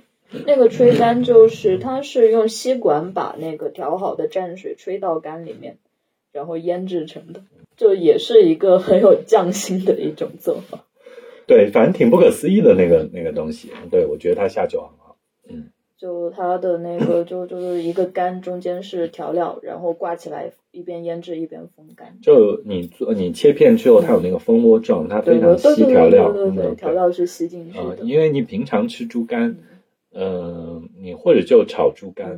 [0.46, 5.78] 那个吹干就是它是用吸管把那个调好的蘸水吹到干里面，
[6.32, 7.42] 然后腌制成的，
[7.76, 10.84] 就也是一个很有匠心的一种做法。
[11.46, 13.70] 对，反正挺不可思议的那个那个东西。
[13.90, 15.07] 对，我觉得它下酒很好。
[15.98, 16.00] 嗯。
[16.00, 22.16] 就它的那个， 就就是一个干，中间是调料，然后挂起来，一边腌制一边风干。
[22.22, 26.30] 就你做你切片之后，它有那个蜂窝状，它非常吸调料。
[26.30, 27.96] 对对对，调料是吸进去的。
[28.04, 29.56] 因为你平常吃猪肝，
[30.14, 32.30] 嗯，你或者就炒猪肝，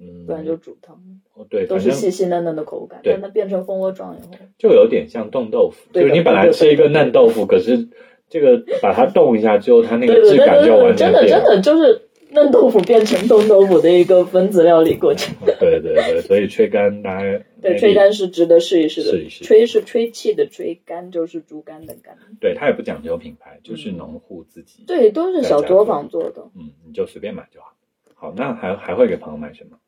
[0.00, 0.98] 嗯，不然就煮汤。
[1.34, 3.00] 哦，对，都是细细嫩嫩的口感。
[3.04, 5.90] 但它变成蜂窝状以后，就有点像冻豆腐。
[5.92, 7.86] 就是你本来吃一个嫩豆腐，可是
[8.30, 11.28] 这个把它冻一下之后，它那个质感就完全变了。
[11.28, 12.00] 真的，真的就是。
[12.34, 15.34] 嫩豆腐变成冻豆腐的一个分子料理过程。
[15.58, 19.10] 对对对，所以吹干大家对吹干是值得试一试的。
[19.10, 19.44] 试一试。
[19.44, 22.18] 吹是吹气的吹，干就是猪肝的肝。
[22.40, 24.84] 对，它也不讲究品牌，就是农户自己。
[24.86, 26.50] 对，都是小作坊做的。
[26.54, 27.74] 嗯，你就随便买就好。
[28.14, 29.78] 好，那还还会给朋友买什么？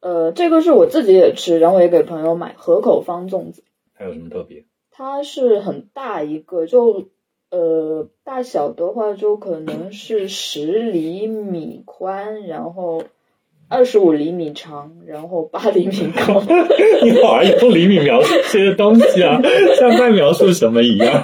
[0.00, 3.62] 呃，这个是我自己也吃，然后也给朋友买河口方粽子。
[3.94, 4.64] 它有什么特别？
[4.90, 7.08] 它是很大一个，就。
[7.50, 13.02] 呃，大小的话就可能是十厘米宽，然后
[13.70, 16.42] 二十五厘米长，然后八厘米高。
[17.02, 19.40] 你好爱用厘米描述这些东西啊，
[19.78, 21.22] 像在描述什么一样。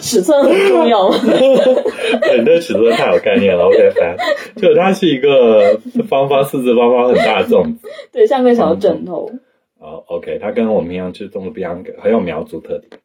[0.00, 1.16] 尺寸很重要吗？
[1.22, 3.64] 你 对尺寸太有概念了。
[3.66, 4.16] OK，翻，
[4.56, 9.30] 就它是一个方方四四方方很大的粽子，对，像个小枕头。
[9.78, 13.01] 哦，OK，它跟我们一样吃粽子不一样，很有苗族特点。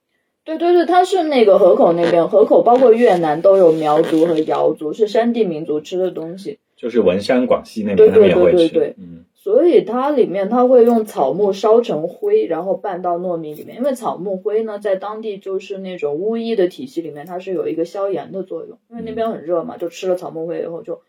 [0.47, 6.59] 对对对，它是那个河口那边，河口包括越南都有苗族和瑶族，是山地民族吃的东西。
[6.77, 8.95] 就是文山、广西那边他们也会吃。
[8.97, 13.75] 嗯，所以它里面它会用草木烧成灰，然后拌到糯米里面。
[13.75, 18.77] 因为草木灰呢，在当地就是那种巫医的体系里面，它是有一个消炎的作用。
[18.89, 21.01] 因为那边很热嘛，就吃了草木灰以后，就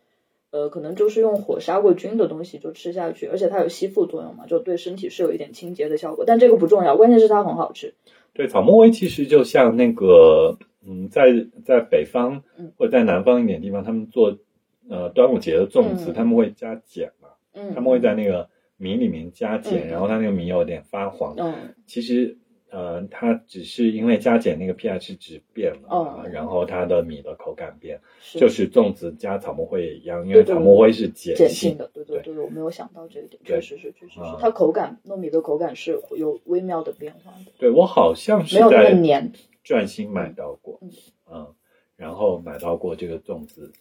[0.51, 6.25] 呃，可能就是用火杀过菌的东西就吃下去，而且它有吸附作用嘛，就对身体是有一点清洁的效果。
[6.27, 7.93] 但这个不重要，关键是它很好吃。
[8.39, 10.57] 对草木灰其实就像那个，
[10.87, 12.41] 嗯，在在北方
[12.77, 14.39] 或者在南方一点地方，他们做
[14.87, 17.27] 呃端午节的粽子，他们会加碱嘛，
[17.75, 18.47] 他们会在那个
[18.77, 21.35] 米里面加碱，然后它那个米有点发黄。
[21.37, 21.53] 嗯，
[21.85, 22.37] 其实
[22.71, 27.99] 呃，它只是因为加减那个 pH 值变了，然后它的米的口感变，
[28.33, 31.89] 就是粽子加草木灰也一样，因为草木灰是碱性的。
[31.93, 39.31] 对对对，我没有想到这一点，确实是，确实是啊，它口感糯米的口感是有微妙的变化的，对我好像是没有那在么粘。
[39.63, 40.89] 转心买到过嗯，
[41.31, 41.47] 嗯，
[41.95, 43.71] 然后买到过这个粽子，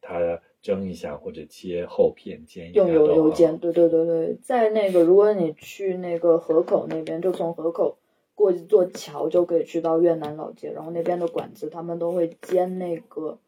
[0.00, 7.98] 它蒸一下或者切厚片煎一下用油油煎，对对对对，在那个如果你去那个河口那边，就从河口
[8.38, 13.38] 过一座桥就可以去到越南老街，然后那边的馆子他们都会煎那个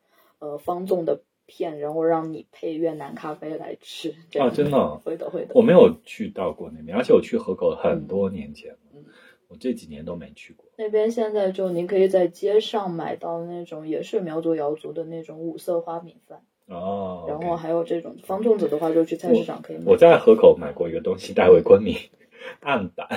[0.40, 4.12] 呃方粽的片，然后让你配越南咖啡来吃。
[4.30, 5.52] 这样啊，真的哦、会的会的。
[5.54, 9.04] 我没有去到过那边，而且我去河口很多年前了，嗯
[9.46, 10.66] 我这几年都没去过。
[10.76, 19.84] 那边现在就您可以在街上买到那种也是苗族瑶族的那种五色花米饭，哦，然后还有这种方粽子的话，就去菜市场可以买。
[19.86, 21.96] 我在河口买过一个东西带回昆明，
[22.60, 23.08] 案板，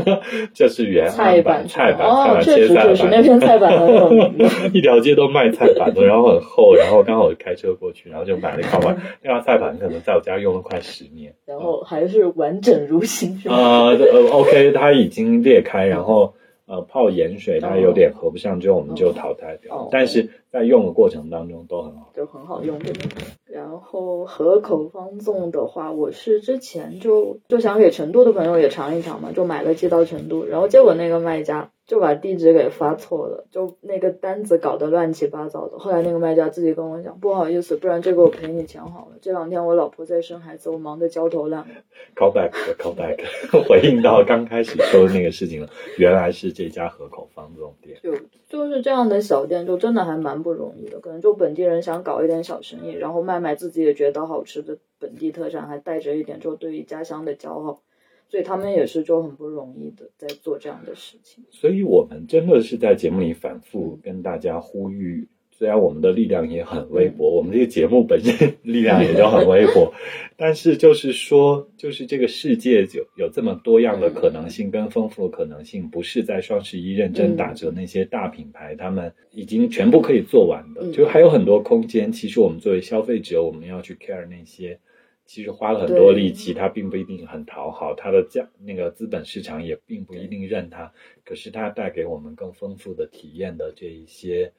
[0.54, 4.48] 这是原菜案板板菜板，菜哦，板确实确实，切菜板，那片菜板很有名。
[4.74, 11.34] 一条街都卖菜板的，然后很厚，然后刚好开车过去，然后就买了一块板，那块菜板可能在我家用了快十年。
[11.46, 13.54] 然后还是完整如新，是吧？
[13.54, 16.34] 啊呃呃，OK，它已经裂开，然后
[16.66, 19.74] 呃泡盐水，它有点合不上，之后我们就淘汰掉。
[19.76, 22.10] 哦但是在用的过程当中都很好。
[22.14, 23.28] 就很好用的那种。
[23.52, 35.78] 然后河口方粽的话，我是之前就就想给成都的朋友也尝一尝嘛，就买了寄到成都，然后结果那个卖家就把地址给发错了，就那个单子搞得乱七八糟的。
[35.78, 39.18] 后来那个卖家自己跟我讲，不好意思，不然这个我赔你钱好了。
[39.20, 41.66] 这两天我老婆在生孩子，我忙得焦头烂额。
[42.14, 43.18] call back call back，
[43.68, 47.98] 回应到刚开始说的那个事情了，原来是这家河口方粽店。
[48.02, 48.14] 就
[48.48, 51.00] 就是这样的小店，就真的还蛮不容易的。
[51.00, 57.82] 可能就本地人想搞一点小生意，然后卖买自己也觉得好吃的本地特产，还带着一点就对于家乡的骄傲，
[58.28, 61.44] 所以他们也是就很不容易的在做这样的事情。
[61.50, 65.28] 所以我们真的是在节目里反复跟大家呼吁，
[65.60, 69.92] 虽然我们的力量也很微薄，我们这个节目本身 力量也就很微薄，
[70.38, 82.10] 但是就是说，就是这个世界有有这么多样的可能性跟丰富的可能性，不是在双十一认真打折那些大品牌他们已经全部可以做完的，嗯就还有很多空间。
[82.10, 84.80] 其实我们作为消费者，我们要去 care 那些。
[85.26, 90.90] 其实花了很多力气，它并不一定很讨好，它的价那个资本市场也并不一定认它，
[91.24, 94.52] 可是它带给我们更丰富的体验的这一些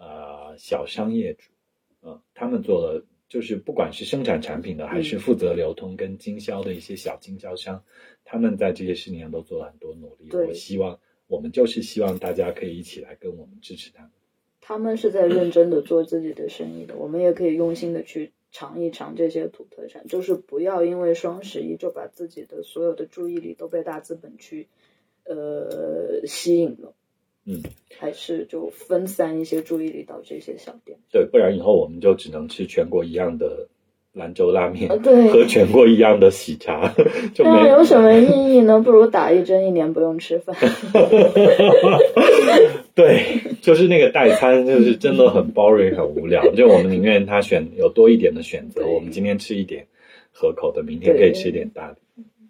[0.00, 1.50] 呃小商业主，
[2.00, 7.84] 呃，他们做了就是不管是生产产品的，还是负责流通跟经销的一些小经销商，
[8.24, 10.30] 他们在这些事情上都做了很多努力。
[10.32, 10.98] 我希望
[11.28, 14.10] 我们就是希望大家可以一起来跟我们支持他们。
[14.60, 24.68] 他们是在认真的做自己的生意的，我们也可以用心的去尝一尝这些土特产，就是不要因为双十一就把自己的所有的注意力都被大资本去
[25.24, 26.94] 呃吸引了。
[27.46, 27.62] 嗯，
[27.98, 30.98] 还是就分散一些注意力到这些小店。
[31.10, 33.68] 对，不然以后我们就只能吃全国一样的
[34.12, 36.94] 兰州拉面，呃对喝全国一样的喜茶，
[37.34, 38.80] 就那没有什么意义呢？
[38.80, 40.56] 不如打一针，一年不用吃饭。
[42.94, 43.24] 对，
[43.62, 46.42] 就是那个代餐，就是真的很 boring，很无聊。
[46.54, 49.86] 就我们宁愿他选有多一点的选择，我们今天吃一点
[50.32, 51.96] 河口的，明天可以吃一点大理。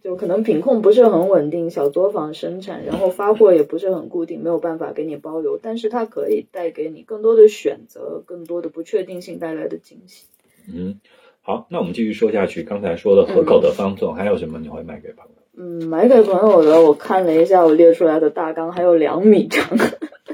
[0.03, 10.27] 就可能品控不是很稳定，小作坊生产，然后发货也不是很固定，没有办法给你包邮，但是它可以带给你更多的选择，更多的不确定性带来的惊喜。
[10.73, 11.01] 嗯，
[11.43, 12.63] 好，那我们继续说下去。
[12.63, 15.31] 刚才说的河口的方粽，还有什么你会卖给朋友？
[15.57, 19.77] 嗯，买给朋友的，我看了一下我列出来的大纲，还有两米长，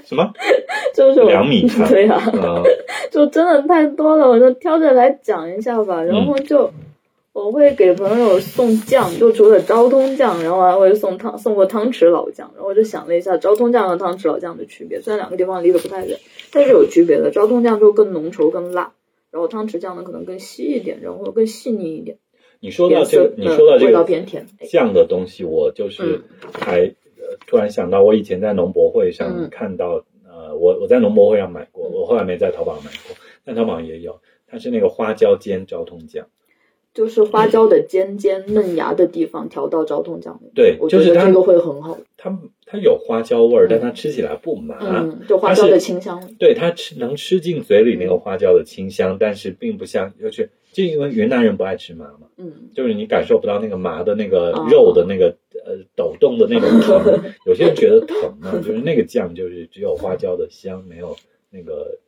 [0.05, 0.33] 什么？
[0.95, 2.63] 就是两米长对啊，呃，
[3.11, 6.03] 就真的太多了，我就挑着来讲一下吧。
[6.03, 6.71] 然后就、
[7.37, 12.51] 我会给朋友送酱，就除了昭通酱，然后还会送汤，送过汤池老酱。
[12.55, 16.19] 然后我就想了一下，昭通酱和汤池老酱的区别，虽然两个地方离得不太远，
[16.51, 17.31] 但是有区别的。
[17.31, 18.95] 昭通酱就更浓稠、更辣，
[19.31, 22.17] 然后汤池酱呢可能更稀一点，然后更细腻一点，
[22.61, 24.47] 你说到这个，你说到嗯味道这个偏甜。
[24.59, 26.23] 哎酱的东西，我就是
[26.55, 33.15] 还、呃突然想到，我以前在农博会上嗯看到，呃，我我在农博会上买过，我后来没在淘宝买过，
[33.45, 36.29] 但淘宝也有，它是那个花椒煎昭通酱。
[36.97, 41.99] 就是花椒的尖尖嫩芽的地方调到昭通酱里，对我觉就是它得这个会很好。
[42.17, 44.79] 它它有花椒味儿，嗯但它吃起来不麻。
[44.81, 46.19] 嗯，就花椒的清香。
[46.39, 55.27] 对它吃能吃进嘴里那个花椒的清香，但是并不像，就是就因为云南人不爱吃麻嘛，嗯，就是你感受不到那个麻的那个哦肉的那个、
[55.67, 57.21] 呃抖动的那种疼。
[57.45, 61.15] 有些人觉得疼呢，就是那个酱就是只有花椒的香，没有
[61.51, 62.06] 那个呃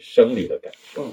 [0.00, 1.04] 生理的感受。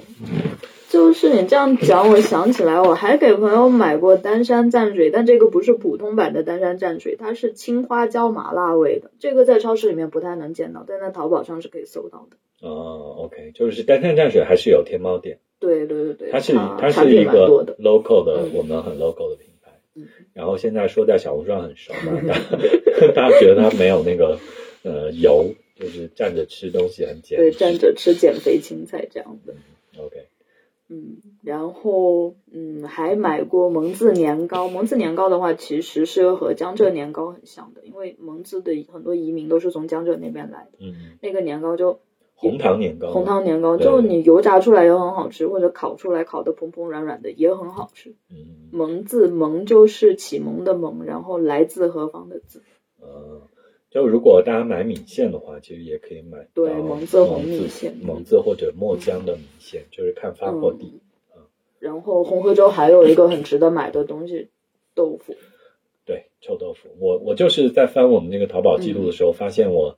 [0.90, 9.10] 就是你这样讲，我想起来，我还给朋友买过丹山蘸水，但这个不是普通版的丹山蘸水，它是青花椒麻辣味的。
[9.20, 12.38] 这个在超市里面不太能见到，但在淘宝上是可以搜到的。
[12.68, 15.40] 哦，OK，就是丹山蘸水还是有天猫店。
[15.60, 17.48] 对对对对，它是它它是一个
[17.80, 19.72] ，local 的，嗯我们很 local 的品牌。
[19.96, 24.40] 嗯然后现在说在小红书上很熟嘛，大 大家觉得它没有那个
[24.84, 29.56] 呃油，就是站着吃东西很简对，站着吃减肥青菜这样的。
[29.98, 30.28] OK，
[30.90, 34.70] 嗯，然后嗯，还买过蒙自年糕。
[34.70, 40.78] 蒙自年糕的话，其实是和江浙年糕很像的，因为蒙自的很多移民都是从江浙那边来的。
[40.80, 42.00] 嗯，那个年糕就
[42.36, 48.16] 红糖年糕，红，糖年糕，对就你油炸出来也很好吃，或者烤出来烤的蓬蓬软软的也很好吃。
[48.30, 52.64] 嗯蒙自蒙就是启蒙的蒙，然后来自何方的自。
[53.00, 53.42] 呃，
[53.94, 57.94] 就如果大家买米线的话，其实也可以买对蒙自红米线。
[58.02, 61.00] 蒙自或者墨江的米线，就是看发货地。
[61.36, 61.44] 嗯，
[61.78, 64.50] 然后红河州还有一个很值得买的东西，
[64.96, 65.36] 豆腐。
[66.06, 69.96] 对，臭豆腐，我我就是在翻我们那个淘宝记录的时候，发现我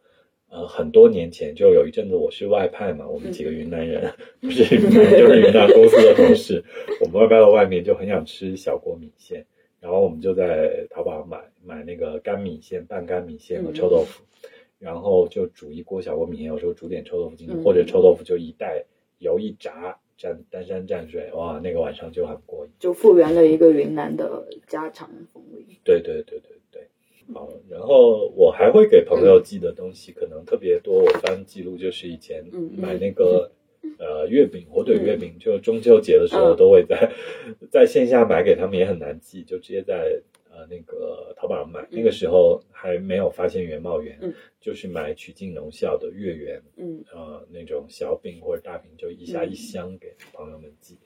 [0.50, 6.62] 呃很多年前就有一阵子我是外派嘛，我们几个云南人、 不是云南人就是云南公司的同事，
[7.00, 9.46] 我们外派到外面就很想吃小锅米线，
[9.86, 14.24] 然后我们就在淘宝买买那个干米线、半干米线和臭豆腐，
[14.80, 18.84] 然后就煮一锅小锅米线，有时候煮点臭豆腐进去，嗯或者臭豆腐就一袋
[19.20, 19.96] 油一炸。
[20.18, 22.72] 蘸丹山蘸水，哇，那个晚上就很过瘾。
[22.80, 25.62] 就复原了一个云南的家常风味。
[25.84, 26.88] 对对对对对，
[27.34, 31.04] 好，然后我还会给朋友寄的东西可能特别多。
[31.04, 32.46] 我翻记录就是以前
[32.78, 33.52] 买那个
[34.00, 37.12] 呃月饼，火腿月饼，就中秋节的时候嗯都会在
[37.72, 40.20] 在线下买给他们，也很难寄，就直接在
[40.50, 41.88] 呃那个淘宝上买。
[41.92, 47.04] 那个时候还没有发现原貌园嗯，就是买曲靖农校的月圆，嗯。
[47.14, 50.98] 呃那种小饼或者大饼，就一下嗯一箱给朋友们寄。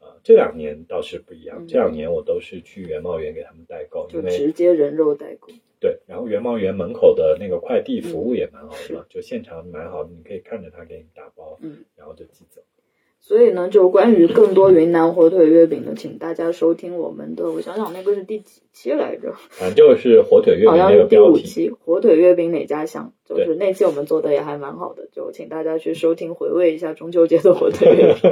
[0.00, 1.66] 呃，这两年倒是不一样，嗯。
[1.66, 5.50] 这两年我都是去原貌园给他们代购，就因为直接人肉代购。
[5.80, 8.24] 对，然后原貌园门口的那个快递服嗯。
[8.24, 12.60] 务也蛮好的嘛，就现场买好，你可以看着他给你打包，嗯，然后就寄走。
[13.20, 19.32] 所以呢，就关于更多云南火腿月饼的，请大家收听我们的，我想想那个是第几期来着？
[19.48, 23.14] 反正就是火腿月饼那好像是第五期，火腿月饼哪家香？
[23.24, 28.30] 就是那期我们做的也还蛮好的，就请大家去收听回味一下中秋节的火腿月饼。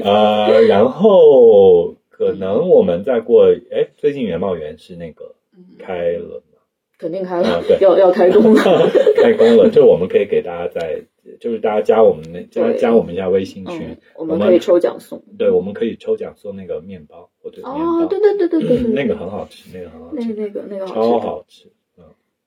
[0.02, 5.34] 呃，然后可能我们再过，哎，最近元茂园是那个
[5.78, 6.56] 开了吗？
[6.98, 8.62] 肯定开了啊对，要要开工了。
[9.22, 11.02] 开工了，这我们可以给大家在，
[11.40, 15.22] 就是大家加我们那加加我们一下微信群嗯，，我们可以抽奖送。
[15.38, 21.72] 对，我们可以抽奖送那个面包，火腿面包，哦，对对对对对对，那个很好吃，那个很好吃，那个那个那个好吃超好吃。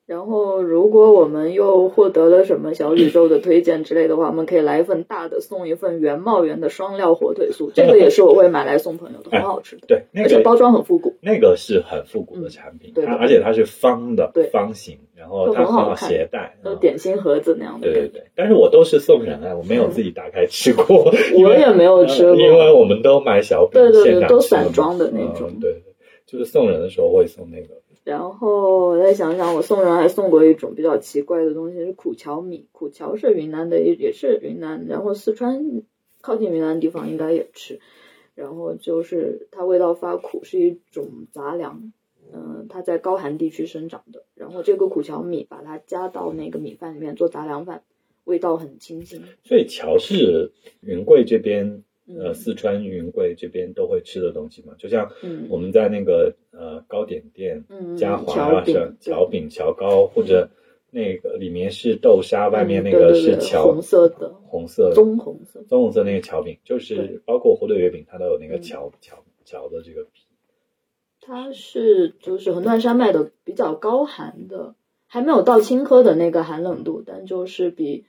[0.10, 11.14] 然后，如果我们又获得了什么小宇宙的推荐之类的话，我们可以来一份大的，送一份原茂源的双料火腿酥，这个也是我会买来送朋友的，很好吃的，对，那个而且包装很复古。
[11.22, 17.92] 那个是很复古的产品，对对它而且它是方的对，方形，然后它很好携带，就嗯点心盒子那样的。
[17.92, 25.82] 对对对，但是我都是送人啊，我没有自己打开吃过， 我也没有吃过呃因为我们都买小饼，对对对都散装的那种嗯对对，
[26.26, 27.79] 就是送人的时候会送那个，
[28.10, 32.66] 然后我再想想，我送人还送过一种比较奇怪的东西，是苦荞米。
[32.72, 35.84] 苦荞是云南的，也也是云南，然后四川
[36.20, 37.80] 靠近云南的地方应该也吃。
[38.34, 41.94] 然后就是它味道发苦，是一种杂粮，
[42.34, 44.24] 嗯、它在高寒地区生长的。
[44.34, 47.84] 然后这个苦荞米把它加到那个米饭里面做杂粮饭，
[48.24, 49.22] 味道很清新。
[49.44, 50.52] 所以荞是
[50.82, 51.84] 云贵这边。
[52.12, 60.50] 呃，嗯四川云贵这边都会吃的东西嘛，就像嗯我们在那个呃糕点店，嗯，嘉华荞饼啊是，桥饼、桥糕，或者
[60.92, 65.64] 那个里面是豆沙，外面那个是桥红色的红色棕红色。
[65.70, 70.26] 棕红色那个桥饼，就是包括火腿月饼，它都有那个嗯荞荞荞的这个皮。
[71.22, 74.76] 它是就是横断山脉的比较高寒的，
[75.08, 78.06] 还没有到青稞的那个寒冷度，但就是比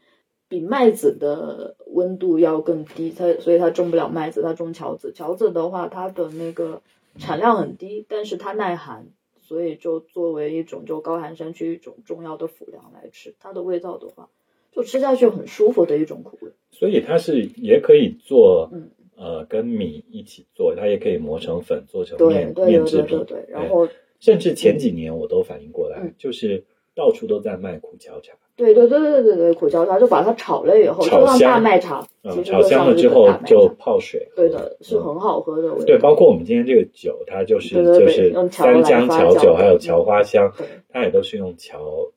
[0.49, 5.13] 比麦子的温度要更低，它所以它种不了麦子，它种荞子。
[5.13, 6.81] 荞子的话，它的那个
[7.21, 9.07] 产量很低，但是它耐寒，
[9.41, 13.35] 所以就作为一种就高寒山区一种重要的辅粮来吃。
[13.39, 14.29] 它的味道的话，
[14.73, 16.51] 就吃下去很舒服的一种苦味。
[16.71, 23.19] 所以它是也可以做，嗯呃，跟米一起做，它也可以磨成粉做成对面面制品。
[23.19, 23.87] 对对对，然后
[24.19, 26.65] 甚至前几年我都反应过来，嗯就是
[26.95, 33.69] 到处都在卖苦荞茶，对对对对对对，苦荞茶就把它炒了以后，就像炒香大麦茶，嗯，炒香了之后就。
[33.79, 34.29] 泡水。
[34.37, 35.85] 对的，是嗯很好喝的。
[35.87, 42.13] 对，包括我们今天这个酒，它就是就是三江桥酒，还有的桥花香，对它也都是用桥，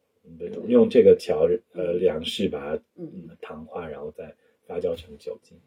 [0.67, 4.35] 用这个桥呃粮食把它嗯嗯糖化，然后再
[4.67, 5.57] 发酵成酒精。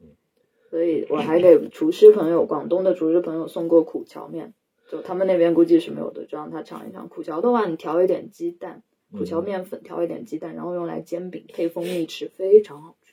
[0.00, 0.08] 嗯
[0.70, 4.54] 所以我还给厨师朋友，广东的厨师朋友送过苦荞面，
[4.90, 7.08] 就他们那边估计是没有的，就让他尝一尝。
[7.10, 13.12] 苦荞的话，你调一点鸡蛋，苦荞嗯面粉调一点鸡蛋，然后用来煎饼，配蜂蜜吃，非常好吃。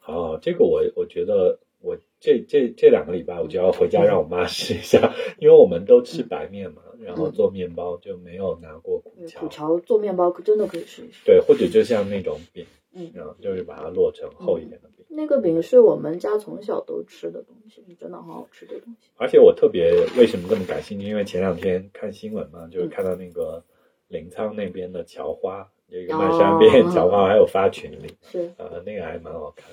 [0.00, 9.40] 好，这个我我觉得我这这这两个礼拜我就要回家让我妈试一下，因为我们都吃白面嘛，然后做面包就没有拿过苦荞。
[9.40, 11.24] 苦荞做面包可真的可以试一试。
[11.24, 15.04] 对，或者就像那种饼，嗯，然后就是把它落成厚一点的饼。
[15.08, 19.08] 那个饼是我们家从小都吃的东西，真的很好吃的东西。
[19.16, 21.06] 而且我特别为什么这么感兴趣？
[21.06, 23.64] 因为前两天看新闻嘛，就是看到那个
[24.08, 29.66] 临沧那边的桥花，有一个漫山遍野桥花，还有发群里，是呃，那个还蛮好看。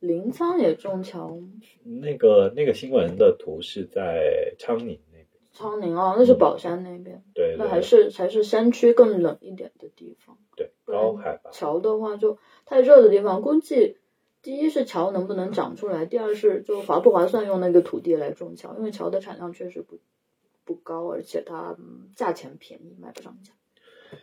[0.00, 1.38] 临沧也种桥，
[1.82, 10.36] 那个那个新闻的图是在昌宁那边，昌宁哦，那是宝山那边，对，那还是还是山区更冷一点的地方。
[10.56, 11.50] 对，高海拔。
[11.50, 13.96] 桥的话就太热的地方，估计
[14.42, 19.98] 第一是桥能不能长出来，第二是就划不划算用那个土地来种桥，因为桥的产量确实不
[20.66, 21.76] 不高，而且它
[22.14, 23.52] 价钱便宜，卖不上价。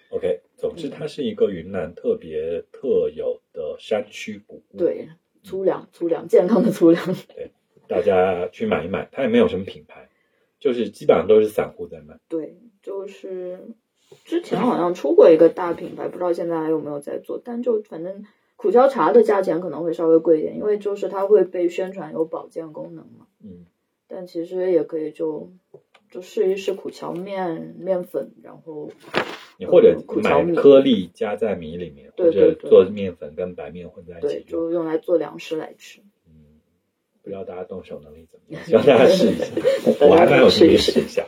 [0.09, 4.77] OK，总之它是一个云南特别特有的山区谷物。
[4.77, 5.09] 对，
[5.43, 7.03] 粗粮粗粮，健康的粗粮。
[7.35, 7.51] 对，
[7.87, 10.09] 大家去买一买，它也没有什么品牌，
[10.59, 12.17] 就是基本上都是散户在卖。
[12.27, 13.59] 对，就是
[14.25, 18.23] 之前好像出过一个大品牌，不知道现在还有没有在做，但就反正
[18.55, 23.25] 苦荞茶的价钱可能会稍微贵一点，因为就是它会被宣传有保健功能嘛。
[23.43, 23.65] 嗯，
[24.12, 25.49] 但其实也可以就
[26.12, 28.89] 就试一试苦荞面面粉，然后
[29.57, 34.62] 你或者买苦荞米颗粒加在米里面，对对对或者做面粉跟白面混在一，起用。
[34.62, 36.01] 就用来做粮食来吃。
[36.28, 36.59] 嗯，
[37.24, 39.45] 不知道大家动手能力怎么样，希望大家试一下。
[39.99, 41.26] 大我还家蛮有兴趣试一试一下。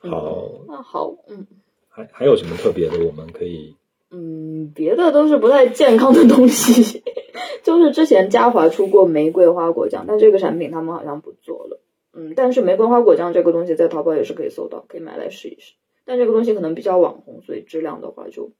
[0.00, 1.46] 好，那好，嗯
[1.88, 3.04] 还还有什么特别的？
[3.04, 3.74] 我们可以
[4.10, 7.02] 嗯，别的都是不太健康的东西，
[7.64, 11.80] 就是之前嘉华出过玫瑰花果酱，但这个产品他们好像不做了。
[12.18, 15.74] 嗯，但是玫瑰花果酱这个东西在淘宝也是可以搜到，可以买来试一试。
[16.04, 18.50] 但这个东西可能比较网红，所以质量的话就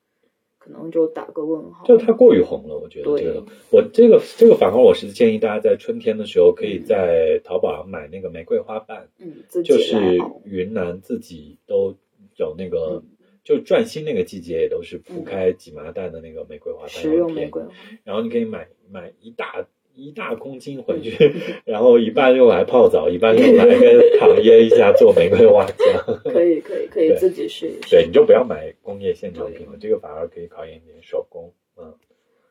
[0.59, 1.85] 可能就打个问号。
[1.85, 10.19] 就它过于红了，我觉得对这个，我这个这个反而我是建议大家在春天的时候可以在淘宝上买那个玫瑰花瓣，嗯，就是。
[10.45, 11.95] 云南自己都
[12.37, 17.69] 有那个，嗯就转心那个季节也都是铺开几麻袋的那个玫瑰花瓣，食用玫瑰花，
[18.05, 19.67] 然后你可以买买一大
[19.99, 21.35] 一大公斤回去，
[21.67, 26.21] 然后一半用来泡澡，一半用来跟糖腌一下做玫瑰花酱。
[26.33, 27.91] 可以可以可以对自己试一试。
[27.91, 31.53] 对，你就不要买工业现成品了，这个反而可以考验一点手工。
[31.77, 31.95] 嗯，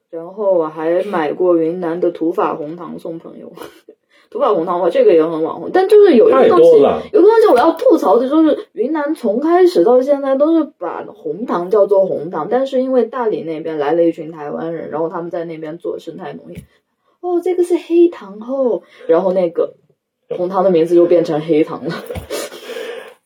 [0.09, 3.53] 然后我还买过云南的土法红糖送朋友，
[4.29, 6.71] 土法红糖哇，这个也很网红，但就是有一东西，
[7.13, 16.63] 有个东西我要吐槽的就是云南从开始到现在都是把红糖叫做红糖，但是因为大理那边来了一群台湾人，然后他们在那边做生态农业，
[17.27, 19.75] 哦，这个是黑糖哦，然后那个
[20.29, 21.93] 红糖的名字就变成黑糖了。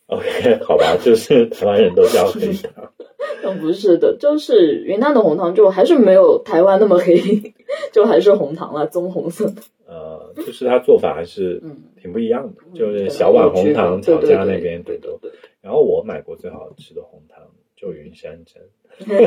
[0.07, 2.91] OK，好吧，就是台湾人都叫黑糖。
[3.43, 7.53] 嗯，不是的，就是云南的红糖就还是没有台湾那么黑，
[7.91, 9.61] 就还是红糖了，棕红色的。
[9.87, 15.17] 呃，就是它做法还是嗯，挺不一样的，嗯就是小碗红糖，对对对草家那边最多。
[15.21, 15.31] 对
[15.61, 17.39] 然后我买过最好吃的红糖
[17.75, 18.61] 就云山珍，
[19.07, 19.25] 对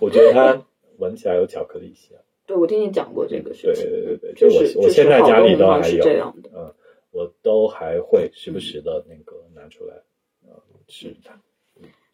[0.00, 0.62] 我觉得它
[0.98, 2.18] 闻起来有巧克力香。
[2.46, 3.84] 对，我听你讲过这个事对情。
[3.84, 6.50] 对对对，就就是我我现在家里都还是有，这样的。
[6.54, 6.74] 嗯，
[7.10, 10.02] 我都还会时不时的那个拿出来，
[10.46, 11.40] 呃，吃它。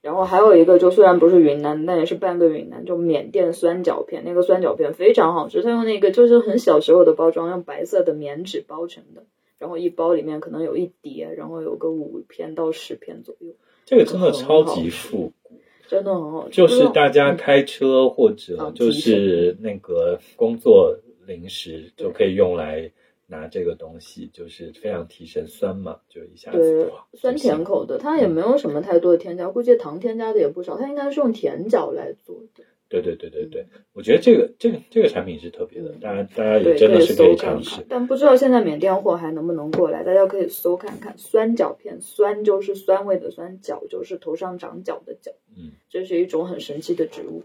[0.03, 4.23] 然后还有一个，就虽然不是云南，但也是半个云南，就缅甸酸角片。
[4.25, 9.25] 那个酸角片非常好吃，它用那个就是很小时候的包装，用白色的棉纸包成的，
[9.59, 13.53] 然后一包里面可能有一碟，然后有个五片到十片左右，
[13.85, 15.61] 这个真的超级复古，
[15.91, 16.55] 真的很好吃。
[16.55, 22.91] 就是大嗯家开车或者啊就是那个工作零食就可以用来
[23.27, 32.65] 拿这个东西，就是非常提神酸嘛，就一下子酸甜口的，它也没有什么太多的添加，估计糖添加的也不少，它应该是用甜角来做的。
[32.91, 37.87] 对对对对对，我觉得这个这个这个产品是特别的，嗯大家大家也，真的是可以尝试看看。。
[37.89, 41.17] 但不知道现在缅甸货还能不能过来，大家可以搜看看。
[41.17, 45.31] 酸角片，酸就是酸味的酸，角就是头上长角的角。
[45.57, 47.45] 嗯，这是一种很神奇的植物。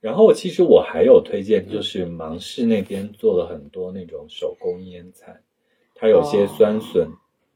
[0.00, 5.42] 然后其实我还有推荐，就是芒市那边做了很多那种手工腌菜，
[5.94, 7.08] 它有些酸笋，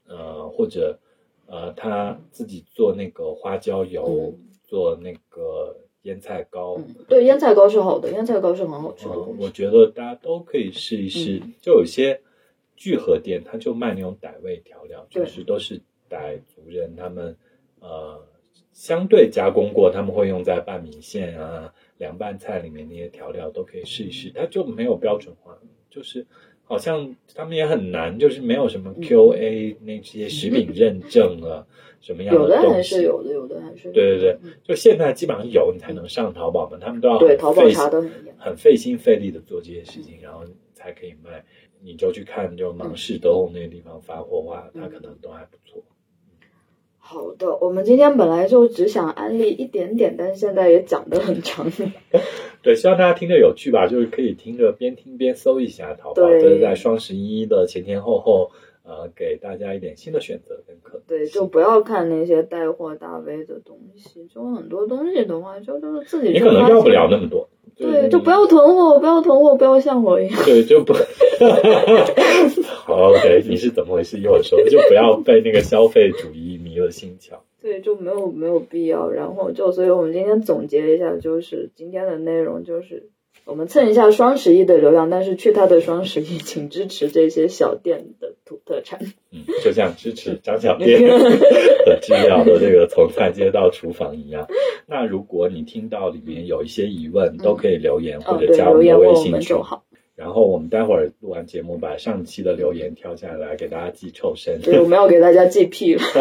[0.07, 0.99] 呃或者
[1.47, 4.35] 呃他自己做那个花椒油，
[4.67, 5.75] 做那个
[6.05, 6.75] 腌菜糕。
[6.77, 9.15] 嗯，对，腌菜糕是好的，腌菜糕是很好吃的。
[9.19, 11.41] 我觉得大家都可以试一试。
[11.43, 12.21] 嗯就有些
[12.75, 17.35] 聚合店，它就卖那种傣味调料，就是都是傣族人他们
[17.79, 18.23] 呃
[18.71, 24.31] 相对加工过，他们会用在拌米线啊、凉拌菜里面那些调料都可以试一试。
[24.35, 25.57] 它就没有标准化，
[25.89, 26.27] 就是
[26.65, 31.65] 好像他们也很难，就是没有什么嗯 QA 那些食品认证啊，
[32.01, 32.73] 什么样有的东西。
[32.73, 38.11] 还是有的，有的还是对对对嗯，就现在基本上有你才能上淘宝嘛，他们都要对，很淘宝查的很。
[38.37, 40.43] 很费心费力的做这些事情，然后
[40.73, 41.43] 才可以卖。
[41.81, 45.83] 你就去看，就芒市、德宏那个地方发货的话，它可能都还不错。
[47.07, 51.71] 好的，我们今天本来就只想安利一点点，但是现在也讲得很长。
[52.63, 58.49] 对，希望大家听着有趣吧，就是可以听着边听边搜一下淘宝，就是在双十一的前前后后，
[58.83, 61.03] 呃，给大家一点新的选择跟可能。
[61.05, 67.47] 对，就不要看那些带货大 V 的东西，就很多东西的话，就就是自己你可能要不了那么多。
[67.77, 70.43] 对，就不要囤货，不要囤货，不要像我一样。
[70.45, 70.93] 对，就不。
[72.85, 74.17] 好，OK，你是怎么回事？
[74.17, 77.33] 一会儿说，就不要被那个消费主义迷了心窍。
[77.61, 79.09] 对，就没有没有必要。
[79.09, 83.09] 然后就，所以我们今天总结一下，就是今天的内容就是
[83.45, 88.99] 我们蹭一下双十一的流量，但是去他的双十一， 请支持这些小店的土特产。
[89.31, 94.47] 嗯，就像支持张小 店的治疗的这个从菜街到厨房一样。
[94.87, 99.61] 那如果你听到里面有一些疑问，都可以留言或者加我们的微信就。
[99.61, 99.83] 好。
[100.15, 104.59] 然后我们待会儿录完节目，把上期的留言挑下来给大家记臭声。
[104.63, 106.01] 对，我们要给大家记屁了。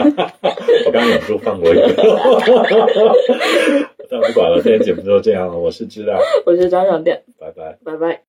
[0.84, 1.94] 我刚刚忍不住放过一个。
[4.10, 5.56] 但不管了，今天节目就这样了。
[5.56, 7.78] 我是知了， 我是张小店，拜拜。
[7.84, 8.20] 拜拜。